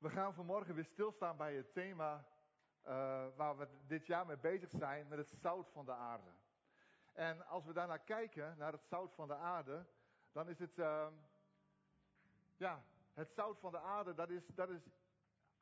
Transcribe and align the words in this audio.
We 0.00 0.10
gaan 0.10 0.34
vanmorgen 0.34 0.74
weer 0.74 0.84
stilstaan 0.84 1.36
bij 1.36 1.54
het 1.54 1.72
thema 1.72 2.24
uh, 2.86 3.26
waar 3.36 3.56
we 3.56 3.68
dit 3.86 4.06
jaar 4.06 4.26
mee 4.26 4.36
bezig 4.36 4.70
zijn, 4.70 5.08
met 5.08 5.18
het 5.18 5.28
zout 5.40 5.70
van 5.72 5.84
de 5.84 5.92
aarde. 5.92 6.30
En 7.12 7.46
als 7.46 7.64
we 7.64 7.72
daarnaar 7.72 7.98
kijken, 7.98 8.54
naar 8.58 8.72
het 8.72 8.84
zout 8.84 9.14
van 9.14 9.28
de 9.28 9.34
aarde, 9.34 9.86
dan 10.32 10.48
is 10.48 10.58
het, 10.58 10.78
uh, 10.78 11.06
ja, 12.56 12.84
het 13.12 13.32
zout 13.32 13.58
van 13.58 13.72
de 13.72 13.78
aarde, 13.78 14.14
dat 14.14 14.30
is, 14.30 14.46
dat 14.54 14.70
is 14.70 14.82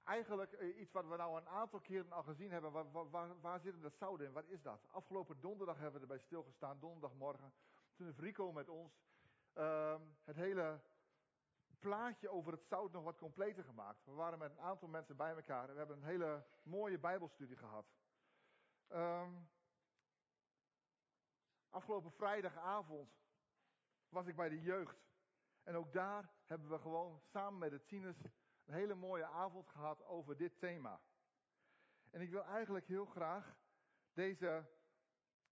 eigenlijk 0.04 0.52
eh, 0.52 0.78
iets 0.78 0.92
wat 0.92 1.06
we 1.08 1.16
nou 1.16 1.40
een 1.40 1.48
aantal 1.48 1.80
keren 1.80 2.12
al 2.12 2.22
gezien 2.22 2.50
hebben. 2.50 2.72
Waar, 3.10 3.40
waar, 3.40 3.60
zit 3.60 3.82
dat 3.82 3.96
zout 3.96 4.20
in? 4.20 4.32
Wat 4.32 4.48
is 4.48 4.62
dat? 4.62 4.86
Afgelopen 4.90 5.40
donderdag 5.40 5.76
hebben 5.76 5.94
we 5.94 6.00
erbij 6.00 6.18
stilgestaan, 6.26 6.78
donderdagmorgen. 6.78 7.52
Toen 7.94 8.06
heeft 8.06 8.18
Rico 8.18 8.52
met 8.52 8.68
ons 8.68 8.92
uh, 9.56 9.94
het 10.24 10.36
hele 10.36 10.80
plaatje 11.78 12.28
over 12.28 12.52
het 12.52 12.64
zout 12.64 12.92
nog 12.92 13.04
wat 13.04 13.18
completer 13.18 13.64
gemaakt. 13.64 14.04
We 14.04 14.12
waren 14.12 14.38
met 14.38 14.50
een 14.50 14.60
aantal 14.60 14.88
mensen 14.88 15.16
bij 15.16 15.34
elkaar 15.34 15.68
en 15.68 15.72
we 15.72 15.78
hebben 15.78 15.96
een 15.96 16.08
hele 16.08 16.46
mooie 16.62 16.98
Bijbelstudie 16.98 17.56
gehad. 17.56 17.86
Um, 18.88 19.48
afgelopen 21.70 22.12
vrijdagavond 22.12 23.18
was 24.08 24.26
ik 24.26 24.36
bij 24.36 24.48
de 24.48 24.60
jeugd. 24.60 25.06
En 25.62 25.76
ook 25.76 25.92
daar 25.92 26.30
hebben 26.46 26.68
we 26.68 26.78
gewoon 26.78 27.20
samen 27.20 27.58
met 27.58 27.70
de 27.70 27.84
tieners 27.84 28.18
een 28.64 28.74
hele 28.74 28.94
mooie 28.94 29.26
avond 29.26 29.68
gehad 29.68 30.04
over 30.04 30.36
dit 30.36 30.58
thema. 30.58 31.00
En 32.10 32.20
ik 32.20 32.30
wil 32.30 32.44
eigenlijk 32.44 32.86
heel 32.86 33.06
graag 33.06 33.56
deze 34.12 34.66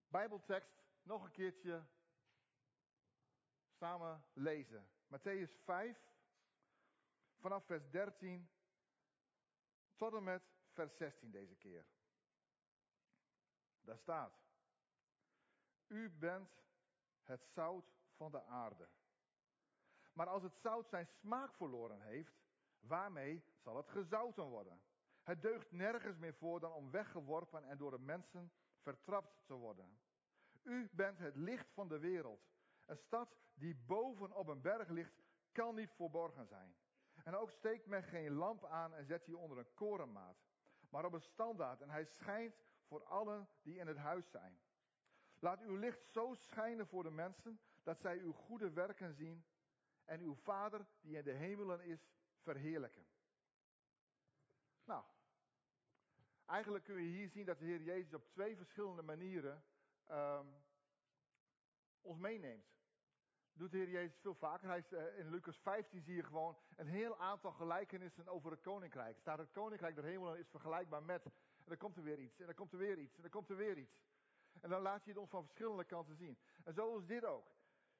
Bijbeltekst 0.09 0.85
nog 1.03 1.25
een 1.25 1.31
keertje 1.31 1.85
samen 3.79 4.25
lezen. 4.33 4.89
Matthäus 5.07 5.63
5, 5.65 6.14
Vanaf 7.45 7.65
vers 7.65 7.91
13 7.91 8.51
tot 9.97 10.15
en 10.15 10.23
met 10.23 10.43
vers 10.73 10.97
16 10.97 11.31
deze 11.31 11.55
keer. 11.55 11.87
Daar 13.81 13.99
staat: 13.99 14.39
U 15.87 16.11
bent 16.11 16.63
het 17.23 17.47
zout 17.47 17.97
van 18.17 18.31
de 18.31 18.43
aarde. 18.43 18.89
Maar 20.13 20.27
als 20.27 20.43
het 20.43 20.57
zout 20.57 20.89
zijn 20.89 21.07
smaak 21.07 21.55
verloren 21.55 22.01
heeft, 22.01 22.35
waarmee 22.81 23.45
zal 23.63 23.77
het 23.77 23.89
gezouten 23.89 24.45
worden? 24.45 24.83
Het 25.23 25.43
deugt 25.43 25.73
nergens 25.73 26.17
meer 26.17 26.35
voor 26.35 26.61
dan 26.61 26.73
om 26.73 26.91
weggeworpen 26.91 27.65
en 27.65 27.79
door 27.79 27.91
de 27.91 27.99
mensen 27.99 28.53
vertrapt 28.81 29.47
te 29.47 29.55
worden. 29.55 30.01
U 30.63 30.89
bent 30.93 31.19
het 31.19 31.37
licht 31.37 31.73
van 31.73 31.89
de 31.89 31.99
wereld. 31.99 32.49
Een 32.87 32.99
stad 32.99 33.37
die 33.55 33.75
boven 33.75 34.33
op 34.33 34.49
een 34.49 34.61
berg 34.61 34.89
ligt, 34.89 35.23
kan 35.53 35.75
niet 35.75 35.91
verborgen 35.91 36.47
zijn. 36.47 36.77
En 37.25 37.35
ook 37.35 37.51
steekt 37.51 37.87
men 37.87 38.03
geen 38.03 38.33
lamp 38.33 38.65
aan 38.65 38.95
en 38.95 39.05
zet 39.05 39.25
die 39.25 39.37
onder 39.37 39.59
een 39.59 39.75
korenmaat, 39.75 40.37
maar 40.89 41.05
op 41.05 41.13
een 41.13 41.21
standaard 41.21 41.81
en 41.81 41.91
hij 41.91 42.05
schijnt 42.05 42.63
voor 42.87 43.05
allen 43.05 43.49
die 43.63 43.79
in 43.79 43.87
het 43.87 43.97
huis 43.97 44.31
zijn. 44.31 44.61
Laat 45.39 45.61
uw 45.61 45.77
licht 45.77 46.07
zo 46.07 46.35
schijnen 46.35 46.87
voor 46.87 47.03
de 47.03 47.11
mensen 47.11 47.61
dat 47.83 48.01
zij 48.01 48.19
uw 48.19 48.33
goede 48.33 48.71
werken 48.71 49.15
zien 49.15 49.45
en 50.05 50.21
uw 50.21 50.35
Vader 50.35 50.87
die 51.01 51.17
in 51.17 51.25
de 51.25 51.33
hemelen 51.33 51.81
is 51.81 52.13
verheerlijken. 52.39 53.07
Nou, 54.85 55.05
eigenlijk 56.45 56.85
kun 56.85 57.03
je 57.03 57.11
hier 57.11 57.29
zien 57.29 57.47
dat 57.47 57.59
de 57.59 57.65
Heer 57.65 57.83
Jezus 57.83 58.15
op 58.15 58.29
twee 58.29 58.57
verschillende 58.57 59.03
manieren 59.03 59.65
um, 60.11 60.65
ons 62.01 62.19
meeneemt 62.19 62.75
doet 63.55 63.71
de 63.71 63.77
Heer 63.77 63.91
Jezus 63.91 64.21
veel 64.21 64.35
vaker. 64.35 64.69
Hij 64.69 64.79
is, 64.79 64.93
uh, 64.93 65.19
in 65.19 65.31
Lucas 65.31 65.59
15 65.59 66.03
zie 66.03 66.15
je 66.15 66.23
gewoon 66.23 66.57
een 66.77 66.87
heel 66.87 67.19
aantal 67.19 67.53
gelijkenissen 67.53 68.29
over 68.29 68.51
het 68.51 68.61
koninkrijk. 68.61 69.19
Staat 69.19 69.39
het 69.39 69.51
koninkrijk 69.51 69.95
der 69.95 70.05
hemelen 70.05 70.39
is 70.39 70.49
vergelijkbaar 70.49 71.03
met. 71.03 71.25
En 71.25 71.71
dan 71.71 71.77
komt 71.77 71.97
er 71.97 72.03
weer 72.03 72.19
iets, 72.19 72.41
en 72.41 72.47
dan 72.47 72.55
komt 72.55 72.73
er 72.73 72.79
weer 72.79 72.99
iets, 72.99 73.17
en 73.17 73.23
dan 73.23 73.31
komt 73.31 73.51
er 73.51 73.57
weer 73.57 73.79
iets. 73.79 73.97
En 74.61 74.71
dan 74.71 74.83
laat 74.83 75.05
je 75.05 75.11
het 75.11 75.19
ons 75.19 75.31
van 75.31 75.43
verschillende 75.43 75.85
kanten 75.85 76.17
zien. 76.17 76.39
En 76.65 76.75
zo 76.75 76.99
is 76.99 77.07
dit 77.07 77.25
ook. 77.25 77.53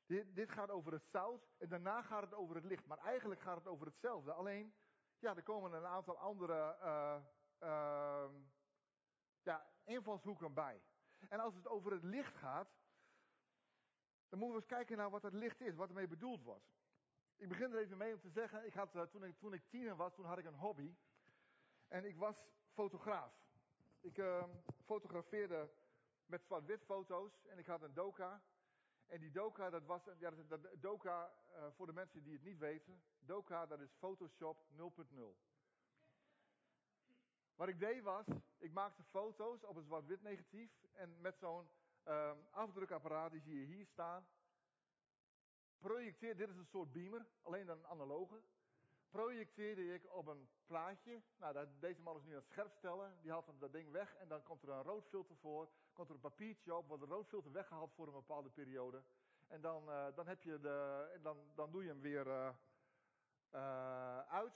Dit, 0.07 0.35
dit 0.35 0.51
gaat 0.51 0.71
over 0.71 0.93
het 0.93 1.07
zout 1.07 1.49
en 1.59 1.69
daarna 1.69 2.03
gaat 2.03 2.23
het 2.23 2.35
over 2.35 2.55
het 2.55 2.65
licht. 2.65 2.87
Maar 2.87 2.99
eigenlijk 2.99 3.41
gaat 3.41 3.57
het 3.57 3.67
over 3.67 3.87
hetzelfde. 3.87 4.33
Alleen, 4.33 4.75
ja, 5.19 5.37
er 5.37 5.43
komen 5.43 5.73
een 5.73 5.87
aantal 5.87 6.19
andere 6.19 6.77
uh, 6.83 7.17
uh, 7.63 8.31
ja, 9.43 9.67
invalshoeken 9.85 10.55
bij. 10.55 10.83
En 11.29 11.41
als 11.41 11.55
het 11.55 11.69
over 11.69 11.93
het 11.93 12.03
licht 12.03 12.37
gaat, 12.37 12.69
dan 14.35 14.43
moeten 14.43 14.63
we 14.63 14.67
eens 14.67 14.79
kijken 14.79 14.97
naar 14.97 15.11
wat 15.11 15.23
het 15.23 15.33
licht 15.33 15.61
is, 15.61 15.75
wat 15.75 15.89
ermee 15.89 16.09
bedoeld 16.09 16.43
wordt. 16.43 16.65
Ik 17.37 17.49
begin 17.49 17.73
er 17.73 17.79
even 17.79 17.97
mee 17.97 18.15
om 18.15 18.21
te 18.21 18.31
zeggen, 18.31 18.67
ik 18.67 18.75
had, 18.75 18.95
eh, 18.95 19.03
toen, 19.03 19.25
ik, 19.25 19.39
toen 19.39 19.53
ik 19.53 19.69
tiener 19.69 19.97
was, 19.97 20.15
toen 20.15 20.25
had 20.25 20.39
ik 20.39 20.45
een 20.45 20.55
hobby. 20.55 20.95
En 21.89 22.05
ik 22.05 22.17
was 22.17 22.37
fotograaf. 22.73 23.33
Ik 24.01 24.19
uh, 24.19 24.45
fotografeerde 24.85 25.71
met 26.27 26.45
zwart-wit 26.45 26.85
foto's 26.85 27.45
en 27.47 27.59
ik 27.59 27.67
had 27.67 27.83
een 27.83 27.95
doka. 27.95 28.43
En 29.07 29.21
die 29.21 29.31
doka, 29.31 29.71
dat 29.71 29.85
was, 29.85 30.03
ja, 30.19 30.31
dat, 30.31 30.61
doka, 30.81 31.33
uh, 31.51 31.67
voor 31.77 31.87
de 31.87 31.93
mensen 31.93 32.23
die 32.23 32.33
het 32.33 32.43
niet 32.43 32.59
weten, 32.59 33.03
doka 33.19 33.67
dat 33.67 33.81
is 33.81 33.95
Photoshop 33.99 34.65
0.0. 34.77 35.37
Wat 37.55 37.69
ik 37.69 37.79
deed 37.79 38.03
was, 38.03 38.27
ik 38.59 38.73
maakte 38.73 39.03
foto's 39.03 39.65
op 39.65 39.77
een 39.77 39.85
zwart-wit 39.85 40.23
negatief 40.23 40.71
en 40.93 41.21
met 41.21 41.39
zo'n 41.39 41.69
Um, 42.09 42.47
afdrukapparaat, 42.51 43.31
die 43.31 43.41
zie 43.41 43.61
je 43.61 43.67
hier 43.67 43.87
staan. 43.87 44.27
Projecteer, 45.79 46.37
dit 46.37 46.49
is 46.49 46.57
een 46.57 46.67
soort 46.67 46.93
beamer, 46.93 47.27
alleen 47.43 47.67
dan 47.67 47.79
een 47.79 47.87
analoge. 47.87 48.43
Projecteerde 49.11 49.95
ik 49.95 50.15
op 50.15 50.27
een 50.27 50.49
plaatje. 50.67 51.23
Nou, 51.37 51.67
deze 51.79 52.03
man 52.03 52.17
is 52.17 52.23
nu 52.23 52.31
aan 52.31 52.37
het 52.37 52.47
scherp 52.47 52.73
stellen. 52.73 53.19
Die 53.21 53.31
haalt 53.31 53.47
dat 53.59 53.73
ding 53.73 53.91
weg 53.91 54.15
en 54.15 54.29
dan 54.29 54.43
komt 54.43 54.63
er 54.63 54.69
een 54.69 54.83
roodfilter 54.83 55.37
voor. 55.37 55.69
Komt 55.93 56.09
er 56.09 56.15
een 56.15 56.21
papiertje 56.21 56.75
op, 56.75 56.89
wordt 56.89 57.03
de 57.03 57.09
roodfilter 57.09 57.53
weggehaald 57.53 57.93
voor 57.95 58.07
een 58.07 58.13
bepaalde 58.13 58.51
periode. 58.51 59.03
En 59.49 59.61
dan, 59.61 59.89
uh, 59.89 60.07
dan, 60.15 60.27
heb 60.27 60.43
je 60.43 60.61
de, 60.61 61.19
dan, 61.23 61.39
dan 61.55 61.71
doe 61.71 61.83
je 61.83 61.89
hem 61.89 62.01
weer 62.01 62.27
uh, 62.27 62.49
uh, 63.55 64.19
uit. 64.19 64.55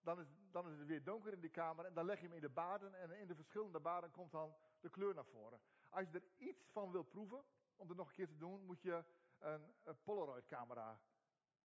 Dan 0.00 0.20
is, 0.20 0.26
dan 0.50 0.68
is 0.68 0.78
het 0.78 0.86
weer 0.86 1.04
donker 1.04 1.32
in 1.32 1.40
die 1.40 1.50
kamer 1.50 1.84
en 1.84 1.94
dan 1.94 2.04
leg 2.04 2.20
je 2.20 2.26
hem 2.26 2.34
in 2.34 2.40
de 2.40 2.48
baden. 2.48 2.94
En 2.94 3.10
in 3.10 3.26
de 3.26 3.34
verschillende 3.34 3.80
baden 3.80 4.10
komt 4.10 4.32
dan 4.32 4.54
de 4.80 4.90
kleur 4.90 5.14
naar 5.14 5.24
voren. 5.24 5.60
Als 5.94 6.10
je 6.10 6.18
er 6.18 6.46
iets 6.46 6.68
van 6.72 6.90
wil 6.90 7.02
proeven, 7.02 7.44
om 7.76 7.88
het 7.88 7.96
nog 7.96 8.08
een 8.08 8.14
keer 8.14 8.28
te 8.28 8.36
doen, 8.36 8.64
moet 8.64 8.82
je 8.82 9.04
een, 9.38 9.74
een 9.84 10.02
Polaroid 10.02 10.46
camera. 10.46 11.00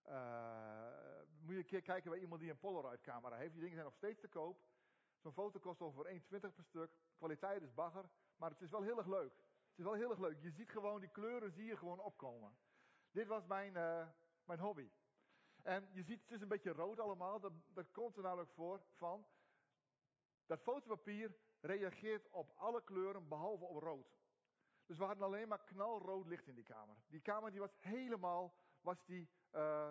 Uh, 0.08 1.22
moet 1.40 1.54
je 1.54 1.58
een 1.58 1.66
keer 1.66 1.82
kijken 1.82 2.12
bij 2.12 2.20
iemand 2.20 2.42
die 2.42 2.50
een 2.50 2.60
Polaroid 2.60 3.02
camera 3.02 3.36
heeft. 3.36 3.52
Die 3.52 3.60
dingen 3.62 3.76
zijn 3.76 3.86
nog 3.86 3.96
steeds 3.96 4.20
te 4.20 4.28
koop. 4.28 4.62
Zo'n 5.18 5.34
foto 5.34 5.60
kost 5.60 5.82
ongeveer 5.82 6.22
1,20 6.22 6.28
per 6.40 6.64
stuk. 6.64 6.92
kwaliteit 7.18 7.62
is 7.62 7.74
bagger, 7.74 8.10
maar 8.36 8.50
het 8.50 8.62
is 8.62 8.70
wel 8.70 8.82
heel 8.82 8.98
erg 8.98 9.08
leuk. 9.08 9.34
Het 9.70 9.78
is 9.78 9.84
wel 9.84 9.94
heel 9.94 10.10
erg 10.10 10.20
leuk. 10.20 10.42
Je 10.42 10.52
ziet 10.52 10.70
gewoon 10.70 11.00
die 11.00 11.10
kleuren 11.10 11.52
zie 11.52 11.66
je 11.66 11.78
gewoon 11.78 12.00
opkomen. 12.00 12.58
Dit 13.12 13.28
was 13.28 13.46
mijn, 13.46 13.74
uh, 13.74 14.08
mijn 14.44 14.60
hobby. 14.60 14.90
En 15.62 15.90
je 15.94 16.04
ziet 16.04 16.22
het 16.22 16.32
is 16.32 16.42
een 16.42 16.48
beetje 16.48 16.72
rood 16.72 17.00
allemaal. 17.00 17.40
Dat, 17.40 17.54
dat 17.68 17.92
komt 17.92 18.18
er 18.18 18.24
namelijk 18.24 18.52
voor 18.52 18.82
van 18.96 19.28
dat 20.46 20.62
fotopapier 20.62 21.36
reageert 21.60 22.30
op 22.30 22.52
alle 22.56 22.84
kleuren 22.84 23.28
behalve 23.28 23.66
op 23.66 23.82
rood. 23.82 24.16
Dus 24.86 24.98
we 24.98 25.04
hadden 25.04 25.26
alleen 25.26 25.48
maar 25.48 25.64
knalrood 25.64 26.26
licht 26.26 26.48
in 26.48 26.56
die 26.56 26.64
kamer. 26.64 26.96
Die 27.08 27.22
kamer 27.22 27.52
die 27.52 27.60
was 27.60 27.76
helemaal 27.80 28.56
was 28.82 29.06
die, 29.06 29.30
uh, 29.52 29.90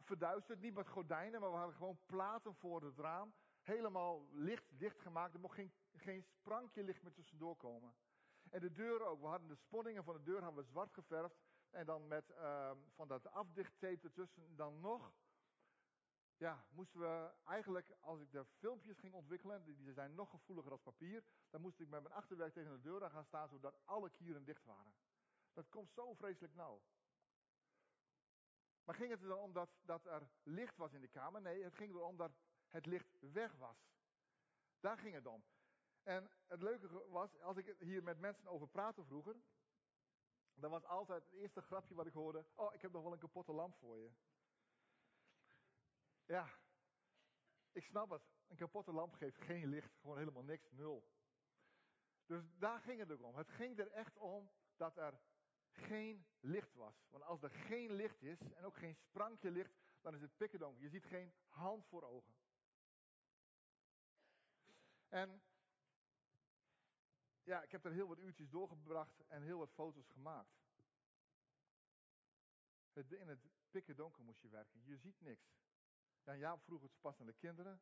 verduisterd. 0.00 0.60
Niet 0.60 0.74
met 0.74 0.88
gordijnen, 0.88 1.40
maar 1.40 1.50
we 1.50 1.56
hadden 1.56 1.76
gewoon 1.76 1.98
platen 2.06 2.54
voor 2.54 2.82
het 2.82 2.98
raam. 2.98 3.34
Helemaal 3.62 4.28
licht 4.32 4.78
dicht 4.78 5.00
gemaakt. 5.00 5.34
Er 5.34 5.40
mocht 5.40 5.54
geen, 5.54 5.72
geen 5.92 6.22
sprankje 6.22 6.82
licht 6.82 7.02
meer 7.02 7.12
tussendoor 7.12 7.56
komen. 7.56 7.94
En 8.50 8.60
de 8.60 8.72
deuren 8.72 9.06
ook. 9.06 9.20
We 9.20 9.26
hadden 9.26 9.48
de 9.48 9.56
sponningen 9.56 10.04
van 10.04 10.14
de 10.14 10.22
deur 10.22 10.42
hadden 10.42 10.64
we 10.64 10.70
zwart 10.70 10.92
geverfd. 10.92 11.36
En 11.70 11.86
dan 11.86 12.08
met 12.08 12.30
uh, 12.30 12.70
van 12.94 13.08
dat 13.08 13.30
afdichttape 13.30 14.00
ertussen 14.02 14.56
dan 14.56 14.80
nog 14.80 15.12
ja, 16.38 16.64
moesten 16.70 17.00
we 17.00 17.30
eigenlijk, 17.44 17.90
als 18.00 18.20
ik 18.20 18.32
de 18.32 18.44
filmpjes 18.44 18.98
ging 18.98 19.14
ontwikkelen, 19.14 19.64
die 19.64 19.92
zijn 19.92 20.14
nog 20.14 20.30
gevoeliger 20.30 20.72
als 20.72 20.82
papier, 20.82 21.24
dan 21.50 21.60
moest 21.60 21.80
ik 21.80 21.88
met 21.88 22.02
mijn 22.02 22.14
achterwerk 22.14 22.52
tegen 22.52 22.72
de 22.72 22.80
deur 22.80 23.04
aan 23.04 23.10
gaan 23.10 23.24
staan, 23.24 23.48
zodat 23.48 23.78
alle 23.84 24.10
kieren 24.10 24.44
dicht 24.44 24.64
waren. 24.64 24.94
Dat 25.52 25.68
komt 25.68 25.92
zo 25.92 26.14
vreselijk 26.14 26.54
nauw. 26.54 26.82
Maar 28.84 28.94
ging 28.94 29.10
het 29.10 29.22
er 29.22 29.28
dan 29.28 29.38
om 29.38 29.52
dat, 29.52 29.70
dat 29.82 30.06
er 30.06 30.30
licht 30.42 30.76
was 30.76 30.92
in 30.92 31.00
de 31.00 31.08
kamer? 31.08 31.40
Nee, 31.40 31.62
het 31.62 31.74
ging 31.74 31.94
erom 31.94 32.16
dat 32.16 32.32
het 32.68 32.86
licht 32.86 33.16
weg 33.20 33.56
was. 33.56 33.76
Daar 34.80 34.98
ging 34.98 35.14
het 35.14 35.26
om. 35.26 35.44
En 36.02 36.30
het 36.46 36.62
leuke 36.62 37.08
was, 37.08 37.40
als 37.40 37.56
ik 37.56 37.76
hier 37.78 38.02
met 38.02 38.18
mensen 38.18 38.48
over 38.48 38.68
praatte 38.68 39.04
vroeger, 39.04 39.36
dan 40.54 40.70
was 40.70 40.84
altijd 40.84 41.24
het 41.24 41.32
eerste 41.32 41.62
grapje 41.62 41.94
wat 41.94 42.06
ik 42.06 42.12
hoorde, 42.12 42.46
oh, 42.54 42.74
ik 42.74 42.82
heb 42.82 42.92
nog 42.92 43.02
wel 43.02 43.12
een 43.12 43.18
kapotte 43.18 43.52
lamp 43.52 43.74
voor 43.76 43.98
je. 43.98 44.10
Ja, 46.28 46.58
ik 47.72 47.84
snap 47.84 48.10
het. 48.10 48.22
Een 48.46 48.56
kapotte 48.56 48.92
lamp 48.92 49.14
geeft 49.14 49.40
geen 49.40 49.68
licht, 49.68 49.94
gewoon 50.00 50.18
helemaal 50.18 50.42
niks, 50.44 50.70
nul. 50.70 51.08
Dus 52.26 52.44
daar 52.58 52.80
ging 52.80 53.00
het 53.00 53.10
ook 53.10 53.22
om. 53.22 53.36
Het 53.36 53.50
ging 53.50 53.78
er 53.78 53.90
echt 53.90 54.16
om 54.16 54.50
dat 54.76 54.96
er 54.96 55.20
geen 55.70 56.26
licht 56.40 56.74
was. 56.74 57.06
Want 57.10 57.24
als 57.24 57.42
er 57.42 57.50
geen 57.50 57.92
licht 57.92 58.22
is 58.22 58.40
en 58.40 58.64
ook 58.64 58.76
geen 58.76 58.94
sprankje 58.94 59.50
licht, 59.50 59.74
dan 60.00 60.14
is 60.14 60.20
het 60.20 60.36
pikkerdonker. 60.36 60.82
Je 60.82 60.88
ziet 60.88 61.04
geen 61.04 61.32
hand 61.46 61.86
voor 61.86 62.02
ogen. 62.02 62.34
En 65.08 65.42
ja, 67.42 67.62
ik 67.62 67.70
heb 67.70 67.84
er 67.84 67.92
heel 67.92 68.08
wat 68.08 68.18
uurtjes 68.18 68.48
doorgebracht 68.48 69.26
en 69.26 69.42
heel 69.42 69.58
wat 69.58 69.72
foto's 69.72 70.08
gemaakt. 70.08 70.56
In 72.92 73.28
het 73.28 73.48
pikken 73.70 73.96
donker 73.96 74.22
moest 74.22 74.40
je 74.40 74.48
werken. 74.48 74.84
Je 74.84 74.96
ziet 74.96 75.20
niks. 75.20 75.58
Ja, 76.36 76.58
vroeg 76.58 76.82
het 76.82 77.00
pas 77.00 77.20
aan 77.20 77.26
de 77.26 77.32
kinderen. 77.32 77.80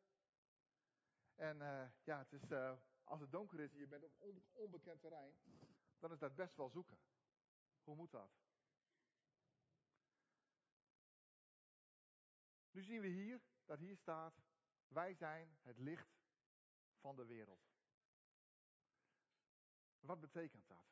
En 1.35 1.57
uh, 1.57 1.89
ja, 2.03 2.17
het 2.17 2.33
is, 2.33 2.51
uh, 2.51 2.77
als 3.03 3.19
het 3.19 3.31
donker 3.31 3.59
is 3.59 3.73
en 3.73 3.79
je 3.79 3.87
bent 3.87 4.03
op 4.03 4.13
on 4.17 4.43
onbekend 4.53 5.01
terrein, 5.01 5.37
dan 5.99 6.11
is 6.11 6.19
dat 6.19 6.35
best 6.35 6.55
wel 6.55 6.69
zoeken. 6.69 6.99
Hoe 7.83 7.95
moet 7.95 8.11
dat? 8.11 8.31
Nu 12.71 12.83
zien 12.83 13.01
we 13.01 13.07
hier 13.07 13.41
dat 13.65 13.79
hier 13.79 13.97
staat: 13.97 14.41
Wij 14.87 15.13
zijn 15.13 15.57
het 15.61 15.77
licht 15.77 16.19
van 16.99 17.15
de 17.15 17.25
wereld. 17.25 17.67
Wat 19.99 20.19
betekent 20.19 20.67
dat? 20.67 20.85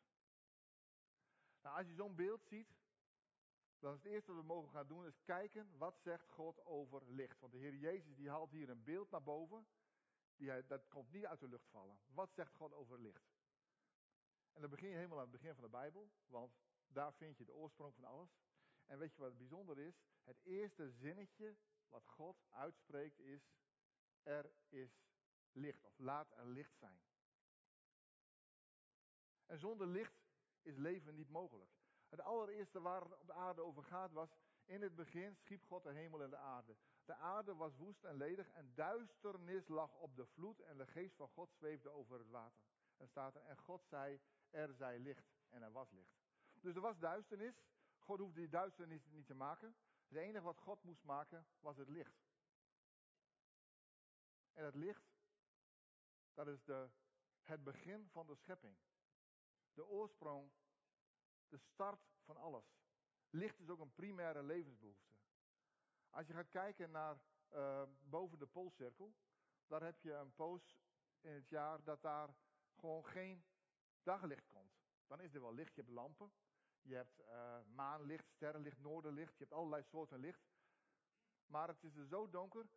Nou, 1.61 1.77
als 1.77 1.87
je 1.87 1.93
zo'n 1.93 2.15
beeld 2.15 2.43
ziet, 2.45 2.75
dan 3.85 3.93
is 3.93 4.03
het 4.03 4.11
eerste 4.11 4.31
wat 4.31 4.41
we 4.41 4.47
mogen 4.47 4.69
gaan 4.69 4.87
doen, 4.87 5.05
is 5.05 5.23
kijken 5.23 5.77
wat 5.77 5.99
zegt 5.99 6.29
God 6.29 6.65
over 6.65 7.01
licht. 7.11 7.39
Want 7.39 7.51
de 7.53 7.59
Heer 7.59 7.75
Jezus 7.75 8.15
die 8.15 8.29
haalt 8.29 8.51
hier 8.51 8.69
een 8.69 8.83
beeld 8.83 9.11
naar 9.11 9.23
boven, 9.23 9.67
die 10.35 10.65
dat 10.65 10.87
komt 10.87 11.11
niet 11.11 11.25
uit 11.25 11.39
de 11.39 11.47
lucht 11.47 11.69
vallen. 11.69 11.99
Wat 12.05 12.33
zegt 12.33 12.53
God 12.53 12.73
over 12.73 12.99
licht? 12.99 13.33
En 14.53 14.61
dan 14.61 14.69
begin 14.69 14.89
je 14.89 14.95
helemaal 14.95 15.17
aan 15.17 15.31
het 15.31 15.41
begin 15.41 15.53
van 15.53 15.63
de 15.63 15.69
Bijbel, 15.69 16.11
want 16.25 16.57
daar 16.87 17.13
vind 17.13 17.37
je 17.37 17.45
de 17.45 17.53
oorsprong 17.53 17.93
van 17.93 18.03
alles. 18.03 18.39
En 18.85 18.97
weet 18.99 19.15
je 19.15 19.21
wat 19.21 19.37
bijzonder 19.37 19.79
is? 19.79 20.03
Het 20.23 20.39
eerste 20.43 20.89
zinnetje 20.89 21.57
wat 21.89 22.07
God 22.07 22.43
uitspreekt 22.49 23.19
is, 23.19 23.53
er 24.23 24.51
is 24.69 25.03
licht, 25.51 25.83
of 25.83 25.97
laat 25.97 26.31
er 26.31 26.47
licht 26.47 26.77
zijn. 26.77 27.01
En 29.45 29.59
zonder 29.59 29.87
licht 29.87 30.25
is 30.61 30.75
leven 30.75 31.15
niet 31.15 31.29
mogelijk. 31.29 31.84
Het 32.09 32.21
allereerste 32.21 32.81
waar 32.81 33.01
het 33.01 33.19
op 33.19 33.27
de 33.27 33.33
aarde 33.33 33.61
over 33.61 33.83
gaat 33.83 34.11
was, 34.11 34.37
in 34.65 34.81
het 34.81 34.95
begin 34.95 35.35
schiep 35.35 35.63
God 35.63 35.83
de 35.83 35.91
hemel 35.91 36.23
en 36.23 36.29
de 36.29 36.37
aarde. 36.37 36.75
De 37.05 37.15
aarde 37.15 37.55
was 37.55 37.75
woest 37.75 38.03
en 38.03 38.17
ledig 38.17 38.49
en 38.49 38.71
duisternis 38.73 39.67
lag 39.67 39.95
op 39.95 40.15
de 40.15 40.25
vloed 40.25 40.61
en 40.61 40.77
de 40.77 40.87
geest 40.87 41.15
van 41.15 41.27
God 41.27 41.53
zweefde 41.53 41.89
over 41.89 42.19
het 42.19 42.29
water. 42.29 42.63
En 42.97 43.07
staat 43.07 43.35
er, 43.35 43.41
en 43.41 43.57
God 43.57 43.85
zei, 43.85 44.21
er 44.49 44.73
zij 44.73 44.99
licht. 44.99 45.33
En 45.49 45.61
er 45.61 45.71
was 45.71 45.91
licht. 45.91 46.23
Dus 46.53 46.75
er 46.75 46.81
was 46.81 46.99
duisternis. 46.99 47.63
God 47.97 48.19
hoefde 48.19 48.39
die 48.39 48.49
duisternis 48.49 49.05
niet 49.05 49.25
te 49.25 49.33
maken. 49.33 49.75
Het 50.07 50.17
enige 50.17 50.43
wat 50.43 50.59
God 50.59 50.83
moest 50.83 51.03
maken 51.03 51.47
was 51.59 51.77
het 51.77 51.89
licht. 51.89 52.23
En 54.53 54.65
het 54.65 54.75
licht, 54.75 55.15
dat 56.33 56.47
is 56.47 56.63
de, 56.63 56.89
het 57.41 57.63
begin 57.63 58.09
van 58.09 58.27
de 58.27 58.35
schepping. 58.35 58.77
De 59.73 59.85
oorsprong, 59.85 60.51
de 61.49 61.57
start 61.57 62.07
van 62.23 62.37
alles. 62.37 62.65
Licht 63.29 63.59
is 63.59 63.69
ook 63.69 63.79
een 63.79 63.93
primaire 63.93 64.43
levensbehoefte. 64.43 65.13
Als 66.09 66.27
je 66.27 66.33
gaat 66.33 66.49
kijken 66.49 66.91
naar 66.91 67.17
uh, 67.53 67.83
boven 67.99 68.39
de 68.39 68.47
poolcirkel, 68.47 69.15
daar 69.67 69.83
heb 69.83 70.01
je 70.01 70.13
een 70.13 70.33
poos 70.33 70.77
in 71.21 71.31
het 71.31 71.49
jaar 71.49 71.83
dat 71.83 72.01
daar 72.01 72.35
gewoon 72.75 73.05
geen 73.05 73.45
daglicht 74.03 74.47
komt. 74.49 74.73
Dan 75.07 75.21
is 75.21 75.33
er 75.33 75.41
wel 75.41 75.53
licht, 75.53 75.75
je 75.75 75.81
hebt 75.81 75.93
lampen, 75.93 76.31
je 76.81 76.95
hebt 76.95 77.19
uh, 77.19 77.61
maanlicht, 77.65 78.29
sterrenlicht, 78.29 78.79
noorderlicht, 78.79 79.37
je 79.37 79.43
hebt 79.43 79.53
allerlei 79.53 79.83
soorten 79.83 80.19
licht. 80.19 80.47
Maar 81.45 81.67
het 81.67 81.83
is 81.83 81.95
er 81.95 82.07
zo 82.07 82.29
donker, 82.29 82.69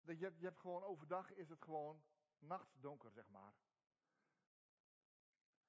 dat 0.00 0.18
je, 0.18 0.32
je 0.36 0.44
hebt 0.44 0.58
gewoon 0.58 0.82
overdag 0.82 1.32
is 1.32 1.48
het 1.48 1.62
gewoon 1.62 2.02
nachtdonker, 2.38 3.10
zeg 3.10 3.28
maar. 3.28 3.54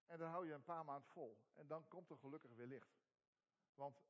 En 0.05 0.17
dan 0.17 0.29
hou 0.29 0.47
je 0.47 0.53
een 0.53 0.63
paar 0.63 0.85
maanden 0.85 1.09
vol. 1.09 1.37
En 1.53 1.67
dan 1.67 1.87
komt 1.87 2.09
er 2.09 2.17
gelukkig 2.17 2.51
weer 2.55 2.67
licht. 2.67 2.95
Want 3.75 4.03